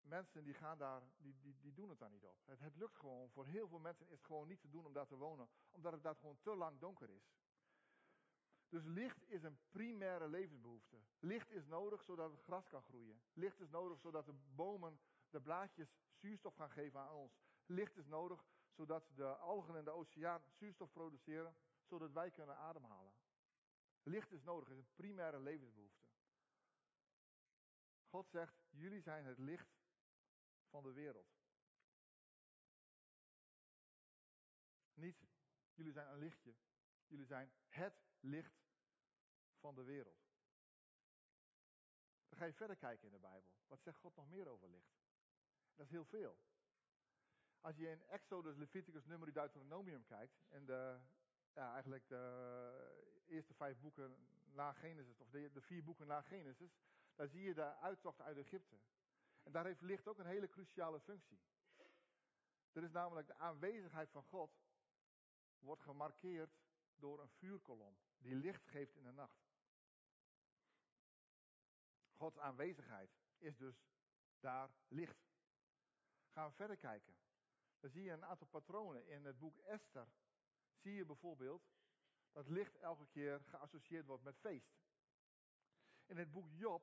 mensen 0.00 0.44
die 0.44 0.54
gaan 0.54 0.78
daar, 0.78 1.02
die, 1.16 1.38
die, 1.40 1.58
die 1.60 1.72
doen 1.72 1.88
het 1.88 1.98
daar 1.98 2.10
niet 2.10 2.24
op. 2.24 2.36
Het, 2.44 2.60
het 2.60 2.76
lukt 2.76 2.96
gewoon. 2.96 3.30
Voor 3.30 3.46
heel 3.46 3.68
veel 3.68 3.78
mensen 3.78 4.04
is 4.06 4.10
het 4.12 4.24
gewoon 4.24 4.48
niet 4.48 4.60
te 4.60 4.70
doen 4.70 4.86
om 4.86 4.92
daar 4.92 5.06
te 5.06 5.16
wonen. 5.16 5.48
Omdat 5.70 5.92
het 5.92 6.02
daar 6.02 6.16
gewoon 6.16 6.38
te 6.40 6.54
lang 6.54 6.78
donker 6.78 7.10
is. 7.10 7.32
Dus 8.68 8.84
licht 8.84 9.28
is 9.28 9.42
een 9.42 9.58
primaire 9.70 10.28
levensbehoefte. 10.28 10.96
Licht 11.18 11.50
is 11.50 11.66
nodig 11.66 12.02
zodat 12.02 12.30
het 12.30 12.42
gras 12.42 12.68
kan 12.68 12.82
groeien. 12.82 13.22
Licht 13.32 13.60
is 13.60 13.68
nodig 13.68 13.98
zodat 14.00 14.26
de 14.26 14.34
bomen, 14.54 15.00
de 15.30 15.40
blaadjes 15.40 15.96
zuurstof 16.10 16.54
gaan 16.54 16.70
geven 16.70 17.00
aan 17.00 17.14
ons. 17.14 17.40
Licht 17.66 17.96
is 17.96 18.06
nodig 18.06 18.44
zodat 18.70 19.10
de 19.14 19.36
algen 19.36 19.76
en 19.76 19.84
de 19.84 19.90
oceaan 19.90 20.42
zuurstof 20.48 20.92
produceren, 20.92 21.56
zodat 21.84 22.12
wij 22.12 22.30
kunnen 22.30 22.56
ademhalen. 22.56 23.12
Licht 24.02 24.32
is 24.32 24.42
nodig, 24.42 24.68
is 24.68 24.76
een 24.76 24.94
primaire 24.94 25.40
levensbehoefte. 25.40 26.06
God 28.04 28.28
zegt, 28.28 28.62
jullie 28.70 29.00
zijn 29.00 29.24
het 29.24 29.38
licht 29.38 29.82
van 30.68 30.82
de 30.82 30.92
wereld. 30.92 31.40
Niet, 34.94 35.26
jullie 35.74 35.92
zijn 35.92 36.08
een 36.08 36.18
lichtje. 36.18 36.54
Jullie 37.06 37.26
zijn 37.26 37.52
het 37.66 38.04
licht 38.20 38.62
van 39.58 39.74
de 39.74 39.82
wereld. 39.82 40.22
Dan 42.28 42.38
ga 42.38 42.44
je 42.44 42.52
verder 42.52 42.76
kijken 42.76 43.06
in 43.06 43.12
de 43.12 43.18
Bijbel. 43.18 43.50
Wat 43.66 43.82
zegt 43.82 43.98
God 43.98 44.16
nog 44.16 44.28
meer 44.28 44.48
over 44.48 44.68
licht? 44.68 44.94
Dat 45.74 45.84
is 45.84 45.90
heel 45.90 46.04
veel. 46.04 46.38
Als 47.60 47.76
je 47.76 47.88
in 47.88 48.02
Exodus, 48.02 48.56
Leviticus, 48.56 49.04
Numeri, 49.04 49.32
Deuteronomium 49.32 50.04
kijkt, 50.04 50.42
en 50.48 50.64
de, 50.64 51.00
ja, 51.52 51.72
eigenlijk 51.72 52.08
de 52.08 53.11
eerste 53.32 53.54
vijf 53.54 53.78
boeken 53.80 54.16
na 54.44 54.72
Genesis, 54.72 55.20
of 55.20 55.30
de, 55.30 55.50
de 55.52 55.60
vier 55.60 55.84
boeken 55.84 56.06
na 56.06 56.22
Genesis, 56.22 56.78
dan 57.14 57.28
zie 57.28 57.42
je 57.42 57.54
de 57.54 57.74
uittocht 57.76 58.20
uit 58.20 58.36
Egypte. 58.36 58.80
En 59.42 59.52
daar 59.52 59.64
heeft 59.64 59.80
licht 59.80 60.08
ook 60.08 60.18
een 60.18 60.26
hele 60.26 60.48
cruciale 60.48 61.00
functie. 61.00 61.40
Er 62.72 62.82
is 62.82 62.90
namelijk 62.90 63.26
de 63.26 63.36
aanwezigheid 63.36 64.10
van 64.10 64.22
God, 64.22 64.60
wordt 65.58 65.82
gemarkeerd 65.82 66.60
door 66.96 67.20
een 67.20 67.28
vuurkolom, 67.28 67.98
die 68.18 68.34
licht 68.34 68.66
geeft 68.66 68.94
in 68.94 69.04
de 69.04 69.12
nacht. 69.12 69.50
Gods 72.12 72.38
aanwezigheid 72.38 73.10
is 73.38 73.56
dus 73.56 73.86
daar 74.40 74.70
licht. 74.88 75.30
Gaan 76.28 76.48
we 76.48 76.54
verder 76.54 76.76
kijken. 76.76 77.14
Dan 77.80 77.90
zie 77.90 78.02
je 78.02 78.10
een 78.10 78.24
aantal 78.24 78.46
patronen 78.46 79.06
in 79.06 79.24
het 79.24 79.38
boek 79.38 79.58
Esther. 79.58 80.08
Zie 80.76 80.94
je 80.94 81.04
bijvoorbeeld 81.04 81.70
dat 82.32 82.48
licht 82.48 82.76
elke 82.76 83.06
keer 83.06 83.40
geassocieerd 83.40 84.06
wordt 84.06 84.22
met 84.22 84.38
feest. 84.38 84.74
In 86.06 86.16
het 86.16 86.32
boek 86.32 86.50
Job 86.50 86.82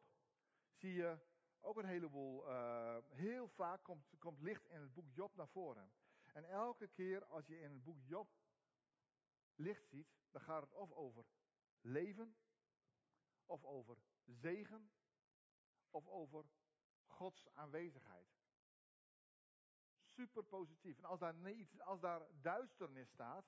zie 0.71 0.93
je 0.93 1.19
ook 1.59 1.77
een 1.77 1.85
heleboel, 1.85 2.47
uh, 2.47 2.97
heel 3.07 3.47
vaak 3.47 3.83
komt, 3.83 4.17
komt 4.19 4.41
licht 4.41 4.67
in 4.69 4.81
het 4.81 4.93
boek 4.93 5.11
Job 5.11 5.35
naar 5.35 5.47
voren. 5.47 5.91
En 6.33 6.43
elke 6.49 6.87
keer 6.87 7.25
als 7.25 7.47
je 7.47 7.59
in 7.59 7.71
het 7.71 7.83
boek 7.83 8.01
Job 8.03 8.29
licht 9.55 9.87
ziet, 9.87 10.07
dan 10.31 10.41
gaat 10.41 10.61
het 10.61 10.73
of 10.73 10.91
over 10.91 11.25
leven, 11.81 12.37
of 13.45 13.63
over 13.63 13.97
zegen, 14.25 14.91
of 15.89 16.07
over 16.07 16.45
Gods 17.05 17.47
aanwezigheid. 17.53 18.27
Super 20.03 20.43
positief. 20.43 20.97
En 20.97 21.05
als 21.05 21.19
daar, 21.19 21.33
niet, 21.33 21.81
als 21.81 21.99
daar 21.99 22.27
duisternis 22.41 23.09
staat, 23.09 23.45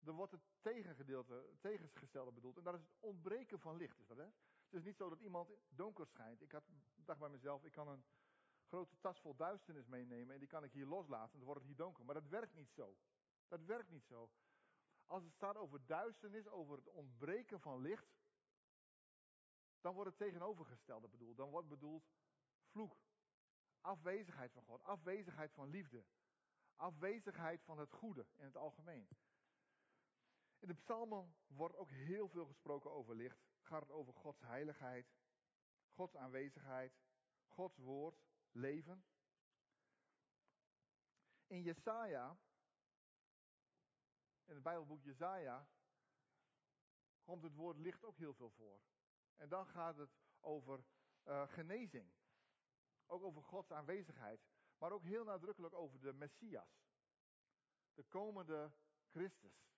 dan 0.00 0.14
wordt 0.14 0.32
het 0.32 0.42
tegengedeelte, 0.60 1.56
tegengestelde 1.60 2.32
bedoeld. 2.32 2.56
En 2.56 2.64
dat 2.64 2.74
is 2.74 2.80
het 2.80 2.96
ontbreken 3.00 3.60
van 3.60 3.76
licht, 3.76 3.98
is 3.98 4.06
dat 4.06 4.16
hè? 4.16 4.24
Het 4.24 4.78
is 4.78 4.84
niet 4.84 4.96
zo 4.96 5.08
dat 5.08 5.20
iemand 5.20 5.50
donker 5.68 6.06
schijnt. 6.06 6.42
Ik 6.42 6.52
had, 6.52 6.64
dacht 6.94 7.18
bij 7.18 7.28
mezelf, 7.28 7.64
ik 7.64 7.72
kan 7.72 7.88
een 7.88 8.04
grote 8.70 8.96
tas 9.00 9.20
vol 9.20 9.36
duisternis 9.36 9.86
meenemen 9.86 10.34
en 10.34 10.40
die 10.40 10.48
kan 10.48 10.64
ik 10.64 10.72
hier 10.72 10.86
loslaten 10.86 11.32
en 11.32 11.38
dan 11.38 11.46
wordt 11.46 11.60
het 11.60 11.68
hier 11.68 11.78
donker. 11.84 12.04
Maar 12.04 12.14
dat 12.14 12.28
werkt 12.28 12.54
niet 12.54 12.72
zo. 12.72 12.96
Dat 13.48 13.64
werkt 13.64 13.90
niet 13.90 14.06
zo. 14.06 14.30
Als 15.06 15.22
het 15.22 15.32
staat 15.32 15.56
over 15.56 15.86
duisternis, 15.86 16.48
over 16.48 16.76
het 16.76 16.88
ontbreken 16.88 17.60
van 17.60 17.80
licht, 17.80 18.18
dan 19.80 19.94
wordt 19.94 20.10
het 20.10 20.18
tegenovergestelde 20.18 21.08
bedoeld. 21.08 21.36
Dan 21.36 21.50
wordt 21.50 21.68
bedoeld 21.68 22.10
vloek, 22.64 22.96
afwezigheid 23.80 24.52
van 24.52 24.62
God, 24.62 24.82
afwezigheid 24.82 25.52
van 25.52 25.68
liefde, 25.68 26.04
afwezigheid 26.76 27.62
van 27.62 27.78
het 27.78 27.92
goede 27.92 28.26
in 28.36 28.44
het 28.44 28.56
algemeen. 28.56 29.08
In 30.60 30.68
de 30.68 30.74
psalmen 30.74 31.34
wordt 31.46 31.76
ook 31.76 31.90
heel 31.90 32.28
veel 32.28 32.46
gesproken 32.46 32.90
over 32.90 33.14
licht. 33.14 33.38
Gaat 33.60 33.80
het 33.80 33.90
over 33.90 34.12
Gods 34.14 34.40
heiligheid, 34.40 35.12
Gods 35.88 36.16
aanwezigheid, 36.16 37.00
Gods 37.46 37.76
woord, 37.76 38.22
leven. 38.50 39.04
In 41.46 41.62
Jesaja, 41.62 42.38
in 44.44 44.54
het 44.54 44.62
Bijbelboek 44.62 45.02
Jesaja, 45.02 45.68
komt 47.22 47.42
het 47.42 47.54
woord 47.54 47.78
licht 47.78 48.04
ook 48.04 48.18
heel 48.18 48.34
veel 48.34 48.50
voor. 48.50 48.80
En 49.36 49.48
dan 49.48 49.66
gaat 49.66 49.96
het 49.96 50.18
over 50.40 50.84
uh, 51.24 51.48
genezing. 51.48 52.12
Ook 53.06 53.22
over 53.22 53.42
Gods 53.42 53.70
aanwezigheid. 53.70 54.40
Maar 54.78 54.92
ook 54.92 55.04
heel 55.04 55.24
nadrukkelijk 55.24 55.74
over 55.74 56.00
de 56.00 56.12
Messias. 56.12 56.88
De 57.94 58.04
komende 58.04 58.72
Christus 59.08 59.70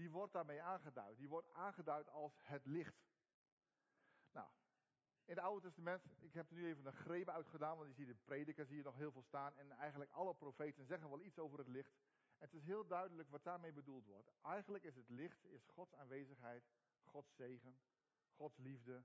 die 0.00 0.10
wordt 0.10 0.32
daarmee 0.32 0.62
aangeduid. 0.62 1.18
Die 1.18 1.28
wordt 1.28 1.52
aangeduid 1.52 2.08
als 2.08 2.38
het 2.42 2.66
licht. 2.66 3.08
Nou, 4.32 4.48
in 5.24 5.34
het 5.36 5.44
Oude 5.44 5.66
Testament, 5.66 6.04
ik 6.20 6.34
heb 6.34 6.50
er 6.50 6.56
nu 6.56 6.66
even 6.66 6.86
een 6.86 6.92
greep 6.92 7.28
uitgedaan, 7.28 7.76
want 7.76 7.88
je 7.88 7.94
ziet 7.94 8.06
de 8.06 8.24
prediker 8.24 8.66
zie 8.66 8.76
je 8.76 8.82
nog 8.82 8.96
heel 8.96 9.12
veel 9.12 9.22
staan. 9.22 9.56
En 9.56 9.70
eigenlijk 9.70 10.10
alle 10.10 10.34
profeten 10.34 10.84
zeggen 10.84 11.08
wel 11.08 11.20
iets 11.20 11.38
over 11.38 11.58
het 11.58 11.68
licht. 11.68 11.94
En 12.38 12.46
het 12.46 12.54
is 12.54 12.64
heel 12.64 12.86
duidelijk 12.86 13.30
wat 13.30 13.44
daarmee 13.44 13.72
bedoeld 13.72 14.06
wordt. 14.06 14.30
Eigenlijk 14.42 14.84
is 14.84 14.96
het 14.96 15.08
licht 15.08 15.44
is 15.44 15.66
Gods 15.66 15.94
aanwezigheid, 15.94 16.64
Gods 17.04 17.34
zegen, 17.34 17.80
Gods 18.30 18.58
liefde, 18.58 19.04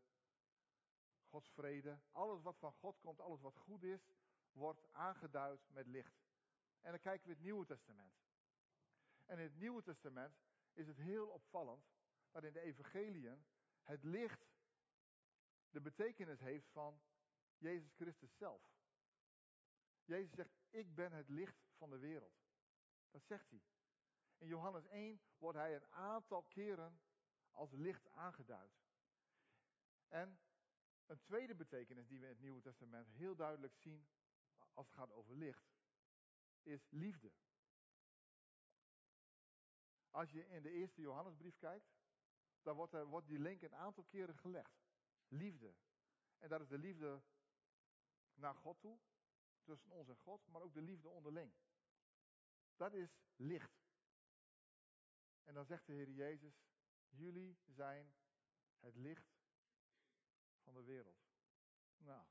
Gods 1.26 1.50
vrede. 1.50 2.00
Alles 2.12 2.42
wat 2.42 2.58
van 2.58 2.74
God 2.74 3.00
komt, 3.00 3.20
alles 3.20 3.42
wat 3.42 3.58
goed 3.58 3.84
is, 3.84 4.12
wordt 4.52 4.88
aangeduid 4.92 5.70
met 5.70 5.88
licht. 5.88 6.24
En 6.82 6.92
dan 6.92 7.00
kijken 7.00 7.28
we 7.28 7.34
het 7.34 7.44
Nieuwe 7.44 7.66
Testament. 7.66 8.24
En 9.26 9.38
in 9.38 9.44
het 9.44 9.56
Nieuwe 9.56 9.82
Testament 9.82 10.44
is 10.76 10.88
het 10.88 10.98
heel 10.98 11.28
opvallend 11.28 11.86
dat 12.32 12.44
in 12.44 12.54
de 12.54 12.60
evangeliën 12.60 13.46
het 13.82 14.04
licht 14.04 14.54
de 15.70 15.82
betekenis 15.82 16.40
heeft 16.40 16.70
van 16.72 17.02
Jezus 17.58 17.94
Christus 17.94 18.38
zelf. 18.38 18.74
Jezus 20.04 20.36
zegt, 20.36 20.54
ik 20.70 20.96
ben 20.96 21.12
het 21.12 21.30
licht 21.30 21.66
van 21.78 21.90
de 21.90 21.98
wereld. 21.98 22.44
Dat 23.12 23.24
zegt 23.24 23.50
hij. 23.50 23.64
In 24.38 24.48
Johannes 24.48 24.86
1 24.86 25.22
wordt 25.38 25.58
hij 25.58 25.76
een 25.76 25.88
aantal 25.88 26.44
keren 26.44 27.02
als 27.52 27.72
licht 27.72 28.10
aangeduid. 28.10 28.84
En 30.08 30.40
een 31.06 31.22
tweede 31.22 31.56
betekenis 31.56 32.08
die 32.08 32.20
we 32.20 32.26
in 32.26 32.32
het 32.32 32.42
Nieuwe 32.42 32.62
Testament 32.62 33.10
heel 33.10 33.36
duidelijk 33.36 33.76
zien 33.76 34.08
als 34.74 34.86
het 34.86 34.96
gaat 34.96 35.12
over 35.12 35.36
licht, 35.36 35.74
is 36.64 36.88
liefde. 36.90 37.32
Als 40.16 40.32
je 40.32 40.48
in 40.48 40.64
de 40.64 40.72
eerste 40.72 41.02
Johannesbrief 41.02 41.58
kijkt, 41.58 41.94
dan 42.62 42.76
wordt, 42.76 42.94
er, 42.94 43.06
wordt 43.06 43.28
die 43.28 43.40
link 43.40 43.62
een 43.62 43.76
aantal 43.76 44.04
keren 44.04 44.38
gelegd. 44.38 44.84
Liefde. 45.28 45.76
En 46.38 46.50
dat 46.50 46.62
is 46.62 46.68
de 46.68 46.78
liefde 46.78 47.22
naar 48.34 48.56
God 48.56 48.82
toe, 48.82 49.00
tussen 49.64 49.92
ons 49.92 50.10
en 50.10 50.16
God, 50.16 50.48
maar 50.48 50.62
ook 50.62 50.74
de 50.74 50.82
liefde 50.82 51.10
onderling. 51.10 51.54
Dat 52.76 52.94
is 52.94 53.18
licht. 53.36 53.84
En 55.44 55.54
dan 55.54 55.66
zegt 55.66 55.86
de 55.86 55.94
Heer 55.94 56.10
Jezus, 56.10 56.66
jullie 57.10 57.58
zijn 57.66 58.14
het 58.80 58.96
licht 58.96 59.38
van 60.62 60.74
de 60.74 60.84
wereld. 60.84 61.26
Nou, 61.98 62.26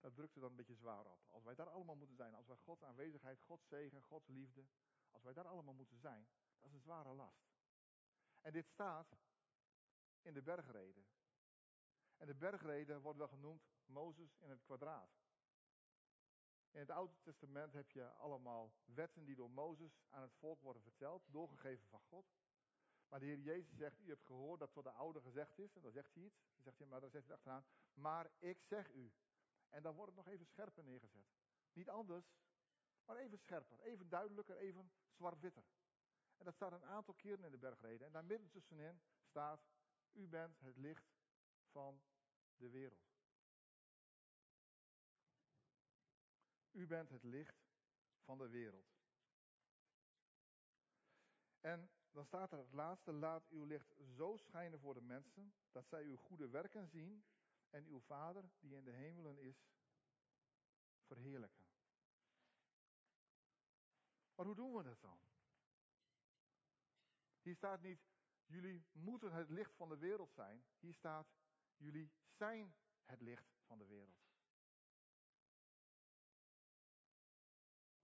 dat 0.00 0.14
drukt 0.14 0.34
er 0.34 0.40
dan 0.40 0.50
een 0.50 0.56
beetje 0.56 0.74
zwaar 0.74 1.06
op. 1.06 1.28
Als 1.28 1.44
wij 1.44 1.54
daar 1.54 1.70
allemaal 1.70 1.96
moeten 1.96 2.16
zijn, 2.16 2.34
als 2.34 2.46
wij 2.46 2.56
Gods 2.56 2.82
aanwezigheid, 2.82 3.40
Gods 3.40 3.68
zegen, 3.68 4.02
Gods 4.02 4.28
liefde, 4.28 4.66
als 5.10 5.22
wij 5.22 5.32
daar 5.32 5.46
allemaal 5.46 5.74
moeten 5.74 5.98
zijn, 5.98 6.28
dat 6.60 6.70
is 6.70 6.76
een 6.76 6.82
zware 6.82 7.12
last. 7.12 7.50
En 8.40 8.52
dit 8.52 8.68
staat 8.68 9.16
in 10.22 10.34
de 10.34 10.42
bergreden. 10.42 11.06
En 12.16 12.26
de 12.26 12.34
bergreden 12.34 13.00
wordt 13.00 13.18
wel 13.18 13.28
genoemd 13.28 13.68
Mozes 13.86 14.38
in 14.38 14.50
het 14.50 14.62
kwadraat. 14.62 15.20
In 16.70 16.80
het 16.80 16.90
Oude 16.90 17.14
Testament 17.22 17.72
heb 17.72 17.90
je 17.90 18.10
allemaal 18.10 18.72
wetten 18.84 19.24
die 19.24 19.34
door 19.34 19.50
Mozes 19.50 20.02
aan 20.08 20.22
het 20.22 20.34
volk 20.34 20.60
worden 20.60 20.82
verteld, 20.82 21.22
doorgegeven 21.26 21.88
van 21.88 22.00
God. 22.00 22.26
Maar 23.08 23.20
de 23.20 23.26
Heer 23.26 23.38
Jezus 23.38 23.76
zegt, 23.76 24.00
u 24.00 24.08
hebt 24.08 24.24
gehoord 24.24 24.60
dat 24.60 24.72
tot 24.72 24.84
de 24.84 24.90
oude 24.90 25.20
gezegd 25.20 25.58
is, 25.58 25.76
en 25.76 25.82
dan 25.82 25.92
zegt 25.92 26.14
hij 26.14 26.22
iets, 26.22 26.38
dan 26.54 26.62
zegt 26.62 26.78
hij, 26.78 26.86
maar 26.86 27.00
dan 27.00 27.10
zegt 27.10 27.26
hij 27.26 27.34
achteraan, 27.34 27.64
maar 27.94 28.30
ik 28.38 28.62
zeg 28.62 28.92
u. 28.92 29.12
En 29.68 29.82
dan 29.82 29.94
wordt 29.94 30.14
het 30.14 30.24
nog 30.24 30.34
even 30.34 30.46
scherper 30.46 30.84
neergezet. 30.84 31.26
Niet 31.72 31.88
anders, 31.88 32.26
maar 33.04 33.16
even 33.16 33.38
scherper, 33.38 33.80
even 33.80 34.08
duidelijker, 34.08 34.56
even 34.56 34.92
zwart-witter. 35.10 35.64
En 36.40 36.46
dat 36.46 36.54
staat 36.54 36.72
een 36.72 36.84
aantal 36.84 37.14
keren 37.14 37.44
in 37.44 37.50
de 37.50 37.58
bergreden. 37.58 38.06
En 38.06 38.12
daar 38.12 38.24
midden 38.24 38.50
tussenin 38.50 39.00
staat, 39.22 39.66
u 40.12 40.28
bent 40.28 40.60
het 40.60 40.76
licht 40.76 41.12
van 41.70 42.02
de 42.56 42.70
wereld. 42.70 43.08
U 46.70 46.86
bent 46.86 47.10
het 47.10 47.22
licht 47.22 47.68
van 48.24 48.38
de 48.38 48.48
wereld. 48.48 48.98
En 51.60 51.90
dan 52.10 52.24
staat 52.24 52.52
er 52.52 52.58
het 52.58 52.72
laatste, 52.72 53.12
laat 53.12 53.48
uw 53.48 53.64
licht 53.64 53.94
zo 54.16 54.36
schijnen 54.36 54.80
voor 54.80 54.94
de 54.94 55.02
mensen, 55.02 55.54
dat 55.72 55.88
zij 55.88 56.04
uw 56.04 56.16
goede 56.16 56.48
werken 56.48 56.88
zien 56.88 57.24
en 57.70 57.86
uw 57.86 58.00
Vader, 58.00 58.50
die 58.60 58.74
in 58.74 58.84
de 58.84 58.90
hemelen 58.90 59.38
is, 59.38 59.68
verheerlijken. 61.06 61.64
Maar 64.34 64.46
hoe 64.46 64.54
doen 64.54 64.72
we 64.72 64.82
dat 64.82 65.00
dan? 65.00 65.29
Hier 67.42 67.54
staat 67.54 67.82
niet, 67.82 68.00
jullie 68.46 68.84
moeten 68.92 69.32
het 69.32 69.50
licht 69.50 69.74
van 69.74 69.88
de 69.88 69.98
wereld 69.98 70.32
zijn. 70.32 70.64
Hier 70.78 70.94
staat, 70.94 71.32
jullie 71.76 72.12
zijn 72.28 72.74
het 73.04 73.20
licht 73.20 73.52
van 73.66 73.78
de 73.78 73.86
wereld. 73.86 74.28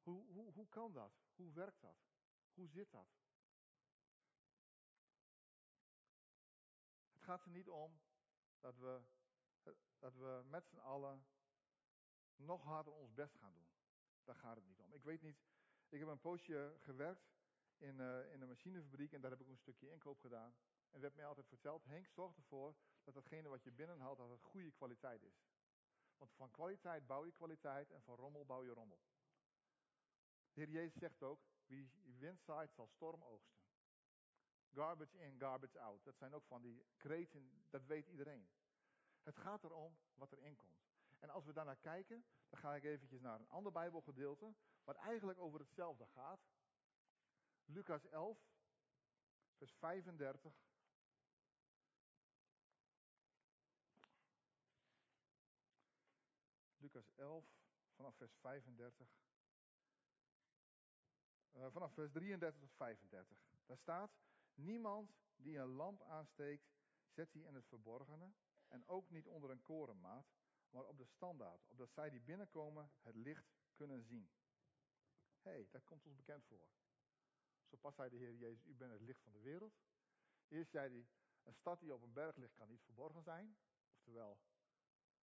Hoe, 0.03 0.27
hoe, 0.27 0.53
hoe 0.53 0.69
kan 0.69 0.93
dat? 0.93 1.13
Hoe 1.35 1.53
werkt 1.53 1.81
dat? 1.81 1.97
Hoe 2.55 2.69
zit 2.69 2.91
dat? 2.91 3.09
Het 7.13 7.23
gaat 7.23 7.45
er 7.45 7.51
niet 7.51 7.69
om 7.69 8.01
dat 8.59 8.77
we, 8.77 9.03
dat 9.99 10.15
we 10.15 10.43
met 10.47 10.67
z'n 10.67 10.79
allen 10.79 11.27
nog 12.37 12.63
harder 12.63 12.93
ons 12.93 13.15
best 13.15 13.35
gaan 13.35 13.53
doen. 13.53 13.69
Daar 14.25 14.35
gaat 14.35 14.57
het 14.57 14.67
niet 14.67 14.81
om. 14.81 14.93
Ik 14.93 15.05
weet 15.05 15.23
niet, 15.23 15.39
ik 15.89 15.99
heb 15.99 16.09
een 16.09 16.21
poosje 16.21 16.77
gewerkt 16.81 17.36
in, 17.79 17.99
uh, 17.99 18.33
in 18.33 18.41
een 18.41 18.49
machinefabriek 18.49 19.13
en 19.13 19.21
daar 19.21 19.31
heb 19.31 19.41
ik 19.41 19.49
een 19.49 19.57
stukje 19.57 19.91
inkoop 19.91 20.19
gedaan. 20.19 20.55
En 20.91 21.01
werd 21.01 21.15
mij 21.15 21.27
altijd 21.27 21.47
verteld, 21.47 21.85
Henk, 21.85 22.09
zorg 22.09 22.37
ervoor 22.37 22.75
dat 23.05 23.15
datgene 23.15 23.49
wat 23.49 23.63
je 23.63 23.73
binnenhaalt, 23.73 24.19
dat 24.19 24.31
het 24.31 24.43
goede 24.43 24.71
kwaliteit 24.71 25.23
is. 25.23 25.47
Want 26.17 26.33
van 26.33 26.51
kwaliteit 26.51 27.07
bouw 27.07 27.25
je 27.25 27.33
kwaliteit 27.33 27.91
en 27.91 28.03
van 28.03 28.17
rommel 28.17 28.45
bouw 28.45 28.65
je 28.65 28.73
rommel. 28.73 29.01
De 30.53 30.61
Heer 30.61 30.71
Jezus 30.71 30.99
zegt 30.99 31.23
ook, 31.23 31.41
wie 31.67 31.91
wind 32.19 32.43
zaait 32.43 32.73
zal 32.73 32.87
storm 32.87 33.23
oogsten. 33.23 33.65
Garbage 34.73 35.19
in, 35.19 35.39
garbage 35.39 35.81
out. 35.81 36.05
Dat 36.05 36.17
zijn 36.17 36.35
ook 36.35 36.45
van 36.45 36.63
die 36.63 36.85
kreten, 36.97 37.65
dat 37.71 37.85
weet 37.85 38.07
iedereen. 38.07 38.49
Het 39.23 39.37
gaat 39.37 39.65
erom 39.65 39.99
wat 40.15 40.33
erin 40.33 40.57
komt. 40.57 40.87
En 41.19 41.31
als 41.31 41.45
we 41.45 41.53
daarnaar 41.53 41.77
kijken, 41.77 42.25
dan 42.49 42.59
ga 42.59 42.75
ik 42.75 42.85
eventjes 42.85 43.21
naar 43.21 43.41
een 43.41 43.49
ander 43.49 43.73
Bijbelgedeelte, 43.73 44.55
wat 44.85 44.97
eigenlijk 44.97 45.39
over 45.39 45.61
hetzelfde 45.61 46.07
gaat. 46.07 46.41
Lucas 47.67 48.07
11, 48.07 48.39
vers 49.57 49.73
35. 49.73 50.53
Lucas 56.77 57.11
11, 57.15 57.45
vanaf 57.95 58.17
vers 58.17 58.35
35. 58.35 59.09
Uh, 61.53 61.67
vanaf 61.71 61.93
vers 61.93 62.13
33 62.13 62.61
tot 62.61 62.73
35. 62.75 63.39
Daar 63.67 63.79
staat: 63.79 64.11
Niemand 64.55 65.17
die 65.37 65.59
een 65.59 65.69
lamp 65.69 66.03
aansteekt, 66.03 66.75
zet 67.09 67.33
die 67.33 67.45
in 67.45 67.55
het 67.55 67.67
verborgene. 67.67 68.33
En 68.69 68.89
ook 68.89 69.11
niet 69.11 69.29
onder 69.29 69.51
een 69.51 69.63
korenmaat, 69.63 70.27
maar 70.71 70.85
op 70.85 70.99
de 70.99 71.05
standaard, 71.05 71.67
opdat 71.67 71.93
zij 71.93 72.11
die 72.11 72.21
binnenkomen 72.21 72.91
het 73.03 73.15
licht 73.15 73.55
kunnen 73.75 74.03
zien. 74.03 74.31
Hé, 75.43 75.51
hey, 75.51 75.69
dat 75.71 75.85
komt 75.85 76.07
ons 76.07 76.17
bekend 76.17 76.45
voor. 76.45 76.69
Zo 77.69 77.77
pas 77.77 77.95
zei 77.95 78.11
de 78.11 78.17
Heer 78.17 78.35
Jezus, 78.35 78.67
u 78.67 78.75
bent 78.75 78.93
het 78.93 79.01
licht 79.01 79.23
van 79.23 79.33
de 79.33 79.41
wereld. 79.41 79.75
Eerst 80.49 80.71
zei 80.71 80.91
hij, 80.91 81.09
een 81.43 81.55
stad 81.55 81.81
die 81.81 81.95
op 81.95 82.03
een 82.03 82.13
berg 82.13 82.37
ligt 82.37 82.55
kan 82.55 82.69
niet 82.69 82.83
verborgen 82.83 83.23
zijn. 83.23 83.57
Oftewel, 83.93 84.39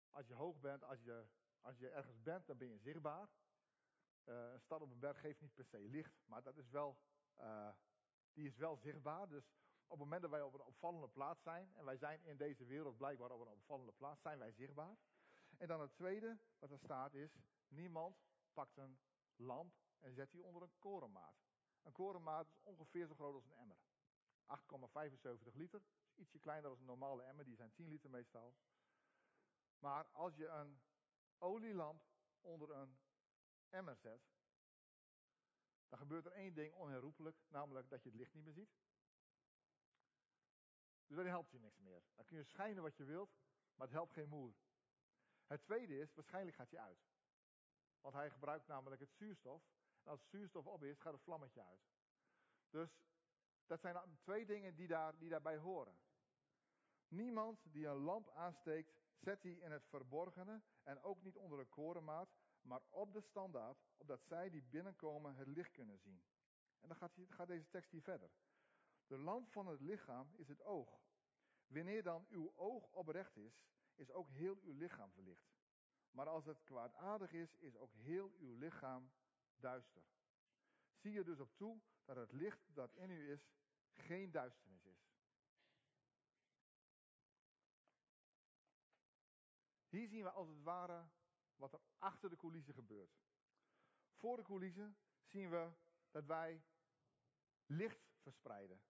als 0.10 0.28
je 0.28 0.34
hoog 0.34 0.60
bent, 0.60 0.84
als 0.84 1.02
je, 1.02 1.28
als 1.62 1.78
je 1.78 1.90
ergens 1.90 2.22
bent, 2.22 2.48
dan 2.48 2.58
ben 2.58 2.68
je 2.68 2.78
zichtbaar. 2.78 3.30
Uh, 4.26 4.52
een 4.52 4.62
stad 4.62 4.82
op 4.82 4.92
een 4.92 5.00
berg 5.00 5.20
geeft 5.20 5.42
niet 5.42 5.54
per 5.54 5.66
se 5.66 5.80
licht, 5.80 6.22
maar 6.26 6.44
dat 6.44 6.58
is 6.58 6.70
wel, 6.70 6.98
uh, 7.38 7.72
die 8.34 8.48
is 8.48 8.58
wel 8.58 8.78
zichtbaar. 8.78 9.28
Dus 9.28 9.54
op 9.84 9.90
het 9.90 10.00
moment 10.00 10.22
dat 10.22 10.32
wij 10.32 10.42
op 10.42 10.54
een 10.54 10.62
opvallende 10.62 11.08
plaats 11.08 11.44
zijn, 11.44 11.76
en 11.76 11.86
wij 11.86 11.98
zijn 11.98 12.24
in 12.24 12.38
deze 12.38 12.66
wereld 12.66 12.98
blijkbaar 12.98 13.32
op 13.32 13.42
een 13.42 13.48
opvallende 13.48 13.92
plaats, 13.92 14.22
zijn 14.22 14.40
wij 14.40 14.52
zichtbaar. 14.52 14.98
En 15.58 15.68
dan 15.68 15.82
het 15.82 15.96
tweede 15.96 16.38
wat 16.60 16.72
er 16.72 16.80
staat 16.80 17.14
is, 17.14 17.38
niemand 17.68 18.24
pakt 18.54 18.78
een 18.78 19.00
lamp 19.36 19.76
en 20.00 20.14
zet 20.14 20.32
die 20.32 20.44
onder 20.44 20.62
een 20.62 20.78
korenmaat. 20.80 21.45
Een 21.86 21.92
korenmaat 21.92 22.48
is 22.50 22.64
ongeveer 22.64 23.08
zo 23.08 23.16
groot 23.16 23.34
als 23.34 23.46
een 23.46 23.54
emmer. 23.54 23.78
8,75 25.50 25.56
liter, 25.56 25.82
is 26.06 26.16
ietsje 26.16 26.40
kleiner 26.40 26.70
dan 26.70 26.80
een 26.80 26.86
normale 26.86 27.24
emmer, 27.24 27.46
die 27.46 27.56
zijn 27.56 27.74
10 27.74 27.88
liter 27.88 28.10
meestal. 28.10 28.56
Maar 29.80 30.06
als 30.06 30.36
je 30.36 30.48
een 30.48 30.82
olielamp 31.38 32.04
onder 32.42 32.70
een 32.70 32.98
emmer 33.70 33.96
zet, 33.96 34.22
dan 35.88 36.00
gebeurt 36.00 36.26
er 36.26 36.32
één 36.32 36.54
ding 36.54 36.74
onherroepelijk, 36.74 37.38
namelijk 37.48 37.90
dat 37.90 38.04
je 38.04 38.10
het 38.10 38.18
licht 38.18 38.34
niet 38.34 38.44
meer 38.44 38.54
ziet. 38.54 38.76
Dus 41.08 41.18
dan 41.18 41.26
helpt 41.26 41.52
je 41.52 41.60
niks 41.60 41.80
meer. 41.80 42.04
Dan 42.16 42.26
kun 42.26 42.38
je 42.38 42.44
schijnen 42.44 42.84
wat 42.84 42.98
je 42.98 43.04
wilt, 43.04 43.38
maar 43.76 43.88
het 43.88 43.96
helpt 43.96 44.14
geen 44.14 44.30
moer. 44.30 44.56
Het 45.46 45.64
tweede 45.64 45.98
is, 46.00 46.14
waarschijnlijk 46.14 46.56
gaat 46.56 46.72
hij 46.72 46.80
uit. 46.80 47.08
Want 48.02 48.16
hij 48.16 48.30
gebruikt 48.30 48.68
namelijk 48.68 49.02
het 49.02 49.14
zuurstof. 49.14 49.64
Als 50.06 50.30
zuurstof 50.30 50.66
op 50.66 50.84
is, 50.84 51.00
gaat 51.00 51.14
het 51.14 51.22
vlammetje 51.22 51.62
uit. 51.62 51.88
Dus 52.70 53.04
Dat 53.66 53.80
zijn 53.80 54.18
twee 54.18 54.46
dingen 54.46 54.76
die, 54.76 54.88
daar, 54.88 55.18
die 55.18 55.30
daarbij 55.30 55.58
horen. 55.58 55.98
Niemand 57.08 57.60
die 57.72 57.88
een 57.88 57.98
lamp 57.98 58.30
aansteekt, 58.30 58.94
zet 59.16 59.42
die 59.42 59.60
in 59.60 59.72
het 59.72 59.86
verborgene 59.86 60.62
en 60.84 61.02
ook 61.02 61.22
niet 61.22 61.38
onder 61.38 61.58
de 61.58 61.66
korenmaat, 61.66 62.36
maar 62.62 62.82
op 62.90 63.14
de 63.14 63.22
standaard, 63.22 63.84
opdat 63.98 64.24
zij 64.24 64.50
die 64.50 64.64
binnenkomen 64.64 65.36
het 65.36 65.48
licht 65.48 65.72
kunnen 65.72 65.98
zien. 65.98 66.24
En 66.80 66.88
dan 66.88 66.98
gaat, 66.98 67.12
gaat 67.30 67.48
deze 67.48 67.70
tekst 67.70 67.92
hier 67.92 68.02
verder. 68.02 68.32
De 69.08 69.18
lamp 69.18 69.52
van 69.52 69.68
het 69.68 69.82
lichaam 69.82 70.34
is 70.36 70.48
het 70.48 70.64
oog. 70.64 71.02
Wanneer 71.68 72.04
dan 72.04 72.26
uw 72.30 72.52
oog 72.56 72.92
oprecht 72.92 73.38
is, 73.38 73.64
is 73.96 74.12
ook 74.12 74.30
heel 74.30 74.58
uw 74.62 74.74
lichaam 74.74 75.12
verlicht. 75.12 75.56
Maar 76.12 76.28
als 76.28 76.46
het 76.46 76.64
kwaadaardig 76.64 77.32
is, 77.32 77.56
is 77.56 77.78
ook 77.78 77.94
heel 77.94 78.32
uw 78.38 78.58
lichaam 78.58 79.12
duister. 79.66 80.04
Zie 80.96 81.18
er 81.18 81.26
dus 81.26 81.40
op 81.40 81.56
toe 81.56 81.82
dat 82.06 82.16
het 82.16 82.32
licht 82.32 82.76
dat 82.76 82.96
in 82.96 83.10
u 83.10 83.32
is, 83.32 83.52
geen 83.92 84.32
duisternis 84.32 84.86
is. 84.86 85.14
Hier 89.90 90.08
zien 90.08 90.24
we 90.24 90.32
als 90.32 90.48
het 90.48 90.62
ware 90.62 91.10
wat 91.56 91.74
er 91.74 91.82
achter 91.98 92.30
de 92.30 92.36
coulissen 92.36 92.74
gebeurt. 92.74 93.18
Voor 94.14 94.38
de 94.38 94.44
coulissen 94.44 94.98
zien 95.24 95.50
we 95.50 95.72
dat 96.12 96.26
wij 96.26 96.64
licht 97.66 98.14
verspreiden. 98.22 98.82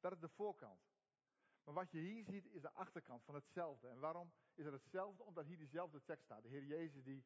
Dat 0.00 0.12
is 0.12 0.18
de 0.20 0.28
voorkant. 0.28 0.90
Maar 1.64 1.74
wat 1.74 1.90
je 1.90 1.98
hier 1.98 2.24
ziet 2.24 2.46
is 2.46 2.60
de 2.60 2.72
achterkant 2.72 3.24
van 3.24 3.34
hetzelfde. 3.34 3.88
En 3.88 4.00
waarom 4.00 4.32
is 4.54 4.64
het 4.64 4.74
hetzelfde? 4.74 5.22
Omdat 5.22 5.46
hier 5.46 5.58
diezelfde 5.58 6.02
tekst 6.02 6.24
staat. 6.24 6.42
De 6.42 6.48
Heer 6.48 6.64
Jezus 6.64 7.04
die, 7.04 7.24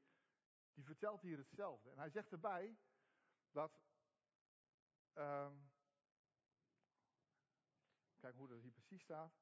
die 0.74 0.84
vertelt 0.84 1.20
hier 1.20 1.38
hetzelfde. 1.38 1.90
En 1.90 1.98
hij 1.98 2.10
zegt 2.10 2.32
erbij 2.32 2.78
dat. 3.56 3.80
Um, 5.14 5.70
kijk 8.18 8.34
hoe 8.36 8.48
dat 8.48 8.60
hier 8.60 8.72
precies 8.72 9.02
staat. 9.02 9.32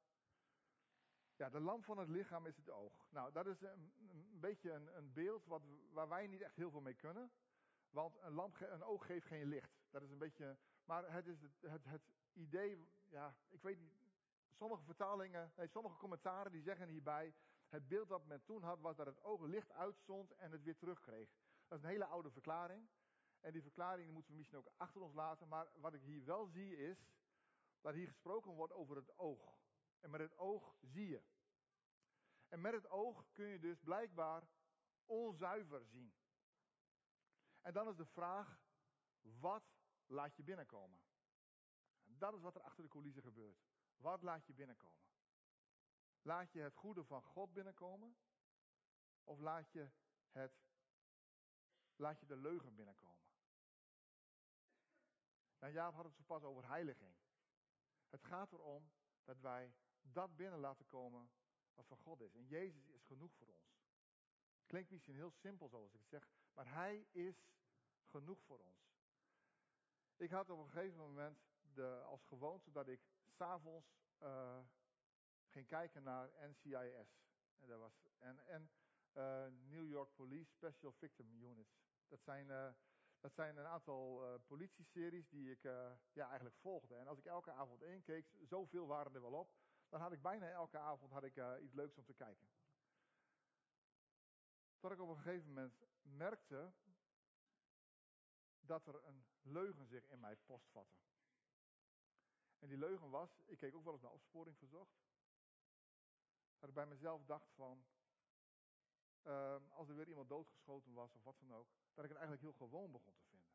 Ja, 1.37 1.50
de 1.50 1.61
lamp 1.61 1.85
van 1.85 1.99
het 1.99 2.09
lichaam 2.09 2.47
is 2.47 2.56
het 2.56 2.71
oog. 2.71 3.06
Nou, 3.11 3.33
dat 3.33 3.47
is 3.47 3.61
een, 3.61 3.92
beetje 4.40 4.73
een, 4.73 4.97
een, 4.97 5.12
beeld 5.12 5.47
wat, 5.47 5.62
waar 5.92 6.09
wij 6.09 6.26
niet 6.26 6.40
echt 6.40 6.56
heel 6.56 6.71
veel 6.71 6.80
mee 6.80 6.94
kunnen. 6.94 7.33
Want 7.90 8.16
een, 8.16 8.33
lamp, 8.33 8.61
een 8.61 8.83
oog 8.83 9.06
geeft 9.06 9.26
geen 9.26 9.49
licht. 9.49 9.73
Dat 9.90 10.02
is 10.02 10.11
een 10.11 10.18
beetje. 10.18 10.59
Maar 10.85 11.12
het 11.12 11.26
is 11.26 11.40
het, 11.61 11.85
het, 11.85 12.02
idee. 12.33 12.88
Ja, 13.09 13.37
ik 13.49 13.62
weet 13.62 13.78
niet. 13.78 14.02
Sommige 14.52 14.83
vertalingen, 14.83 15.52
nee, 15.56 15.68
sommige 15.68 15.97
commentaren 15.97 16.52
die 16.52 16.62
zeggen 16.62 16.88
hierbij. 16.88 17.35
Het 17.68 17.88
beeld 17.88 18.09
dat 18.09 18.26
men 18.26 18.44
toen 18.44 18.62
had 18.62 18.80
was 18.80 18.97
dat 18.97 19.06
het 19.06 19.23
oog 19.23 19.40
licht 19.40 19.73
uitstond 19.73 20.33
en 20.33 20.50
het 20.50 20.62
weer 20.62 20.76
terugkreeg. 20.76 21.28
Dat 21.68 21.78
is 21.78 21.85
een 21.85 21.90
hele 21.90 22.06
oude 22.06 22.30
verklaring. 22.30 22.88
En 23.44 23.52
die 23.52 23.62
verklaring 23.62 24.12
moeten 24.12 24.30
we 24.32 24.36
misschien 24.36 24.58
ook 24.58 24.72
achter 24.76 25.00
ons 25.00 25.14
laten. 25.14 25.48
Maar 25.48 25.68
wat 25.74 25.94
ik 25.94 26.02
hier 26.02 26.24
wel 26.24 26.46
zie 26.46 26.76
is 26.76 27.08
dat 27.80 27.94
hier 27.94 28.06
gesproken 28.06 28.52
wordt 28.52 28.72
over 28.72 28.96
het 28.96 29.18
oog. 29.18 29.62
En 30.00 30.10
met 30.10 30.20
het 30.20 30.36
oog 30.36 30.76
zie 30.80 31.08
je. 31.08 31.22
En 32.48 32.60
met 32.60 32.72
het 32.72 32.88
oog 32.88 33.26
kun 33.32 33.46
je 33.46 33.58
dus 33.58 33.80
blijkbaar 33.80 34.48
onzuiver 35.06 35.86
zien. 35.86 36.14
En 37.60 37.72
dan 37.72 37.88
is 37.88 37.96
de 37.96 38.06
vraag, 38.06 38.62
wat 39.20 39.64
laat 40.06 40.36
je 40.36 40.42
binnenkomen? 40.42 41.00
En 42.04 42.18
dat 42.18 42.34
is 42.34 42.40
wat 42.40 42.54
er 42.54 42.62
achter 42.62 42.82
de 42.82 42.88
coulissen 42.88 43.22
gebeurt. 43.22 43.64
Wat 43.96 44.22
laat 44.22 44.46
je 44.46 44.54
binnenkomen? 44.54 45.04
Laat 46.22 46.52
je 46.52 46.60
het 46.60 46.74
goede 46.74 47.04
van 47.04 47.22
God 47.22 47.52
binnenkomen? 47.52 48.16
Of 49.24 49.38
laat 49.38 49.70
je, 49.70 49.90
het, 50.30 50.52
laat 51.96 52.20
je 52.20 52.26
de 52.26 52.36
leugen 52.36 52.74
binnenkomen? 52.74 53.13
Nou, 55.64 55.76
Jaap 55.76 55.94
had 55.94 56.04
het 56.04 56.14
zo 56.14 56.23
pas 56.26 56.42
over 56.42 56.68
heiliging. 56.68 57.14
Het 58.09 58.25
gaat 58.25 58.52
erom 58.52 58.90
dat 59.25 59.40
wij 59.40 59.75
dat 60.02 60.37
binnen 60.37 60.59
laten 60.59 60.87
komen 60.87 61.31
wat 61.74 61.87
van 61.87 61.96
God 61.96 62.20
is. 62.20 62.35
En 62.35 62.46
Jezus 62.46 62.88
is 62.88 63.05
genoeg 63.05 63.35
voor 63.35 63.46
ons. 63.46 63.79
Klinkt 64.66 64.90
misschien 64.90 65.14
heel 65.14 65.31
simpel 65.31 65.68
zoals 65.68 65.87
ik 65.87 65.92
het 65.92 66.09
zeg, 66.09 66.29
maar 66.53 66.72
Hij 66.72 67.07
is 67.11 67.48
genoeg 68.05 68.42
voor 68.42 68.59
ons. 68.59 68.92
Ik 70.16 70.31
had 70.31 70.50
op 70.50 70.59
een 70.59 70.70
gegeven 70.70 70.98
moment 70.98 71.38
de, 71.61 72.03
als 72.03 72.24
gewoonte 72.24 72.70
dat 72.70 72.88
ik 72.88 73.00
s'avonds 73.27 74.03
uh, 74.22 74.61
ging 75.46 75.66
kijken 75.66 76.03
naar 76.03 76.31
NCIS. 76.48 77.22
En, 77.59 77.68
dat 77.68 77.79
was, 77.79 78.07
en, 78.18 78.46
en 78.46 78.70
uh, 79.12 79.46
New 79.70 79.88
York 79.88 80.14
Police 80.14 80.50
Special 80.50 80.92
Victim 80.92 81.33
Units. 81.33 81.77
Dat 82.09 82.22
zijn, 82.22 82.46
uh, 82.46 82.72
dat 83.24 83.34
zijn 83.34 83.56
een 83.56 83.66
aantal 83.66 84.24
uh, 84.24 84.40
politieseries 84.46 85.28
die 85.28 85.50
ik 85.50 85.62
ja, 86.12 86.26
eigenlijk 86.28 86.56
volgde. 86.56 86.94
En 86.94 87.06
als 87.06 87.18
ik 87.18 87.24
elke 87.24 87.52
avond 87.52 87.82
één 87.82 88.02
keek, 88.02 88.37
zoveel 88.42 88.87
waren 88.87 89.14
er 89.14 89.20
wel 89.20 89.32
op, 89.32 89.54
dan 89.88 90.00
had 90.00 90.12
ik 90.12 90.22
bijna 90.22 90.50
elke 90.50 90.78
avond 90.78 91.12
had 91.12 91.24
ik, 91.24 91.40
iets 91.60 91.74
leuks 91.74 91.98
om 91.98 92.04
te 92.04 92.14
kijken. 92.14 92.48
Tot 94.78 94.90
ik 94.92 95.00
op 95.00 95.08
een 95.08 95.16
gegeven 95.16 95.48
moment 95.48 95.84
merkte 96.02 96.72
dat 98.60 98.87
er 98.87 99.04
een 99.04 99.26
leugen 99.42 99.87
zich 99.87 100.06
in 100.08 100.20
mij 100.20 100.37
postvatte. 100.37 100.96
En 102.58 102.68
die 102.68 102.78
leugen 102.78 103.10
was, 103.10 103.42
ik 103.46 103.58
keek 103.58 103.74
ook 103.74 103.84
wel 103.84 103.92
eens 103.92 104.02
naar 104.02 104.12
opsporing 104.12 104.58
verzocht. 104.58 105.04
Dat 106.58 106.68
ik 106.68 106.74
bij 106.74 106.87
mezelf 106.87 107.24
dacht 107.24 107.52
van, 107.54 107.84
uh, 109.24 109.56
als 109.70 109.88
er 109.88 109.94
weer 109.94 110.08
iemand 110.08 110.28
doodgeschoten 110.28 110.92
was 110.92 111.14
of 111.14 111.22
wat 111.22 111.38
dan 111.38 111.54
ook, 111.54 111.68
dat 111.94 112.04
ik 112.04 112.10
het 112.10 112.18
eigenlijk 112.18 112.40
heel 112.40 112.66
gewoon 112.66 112.90
begon 112.90 113.14
te 113.14 113.24
vinden. 113.24 113.52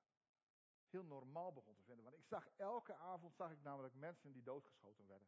Heel 0.89 1.03
normaal 1.03 1.53
begon 1.53 1.75
te 1.75 1.83
vinden. 1.83 2.03
Want 2.03 2.17
ik 2.17 2.25
zag 2.25 2.47
elke 2.55 2.95
avond 2.95 3.35
zag 3.35 3.51
ik 3.51 3.61
namelijk 3.61 3.93
mensen 3.93 4.31
die 4.31 4.43
doodgeschoten 4.43 5.07
werden. 5.07 5.27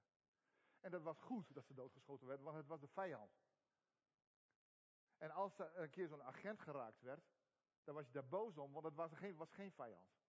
En 0.80 0.92
dat 0.92 1.02
was 1.02 1.20
goed 1.20 1.54
dat 1.54 1.66
ze 1.66 1.74
doodgeschoten 1.74 2.28
werden, 2.28 2.46
want 2.46 2.58
het 2.58 2.68
was 2.68 2.80
de 2.80 2.88
vijand. 2.88 3.32
En 5.18 5.32
als 5.32 5.60
er 5.60 5.78
een 5.78 5.90
keer 5.90 6.08
zo'n 6.08 6.24
agent 6.24 6.60
geraakt 6.60 7.02
werd, 7.02 7.32
dan 7.84 7.96
was 7.96 8.06
je 8.06 8.12
daar 8.12 8.28
boos 8.28 8.58
om, 8.58 8.72
want 8.72 8.86
het 8.86 8.96
was 8.96 9.14
geen, 9.14 9.36
was 9.36 9.52
geen 9.52 9.72
vijand. 9.72 10.20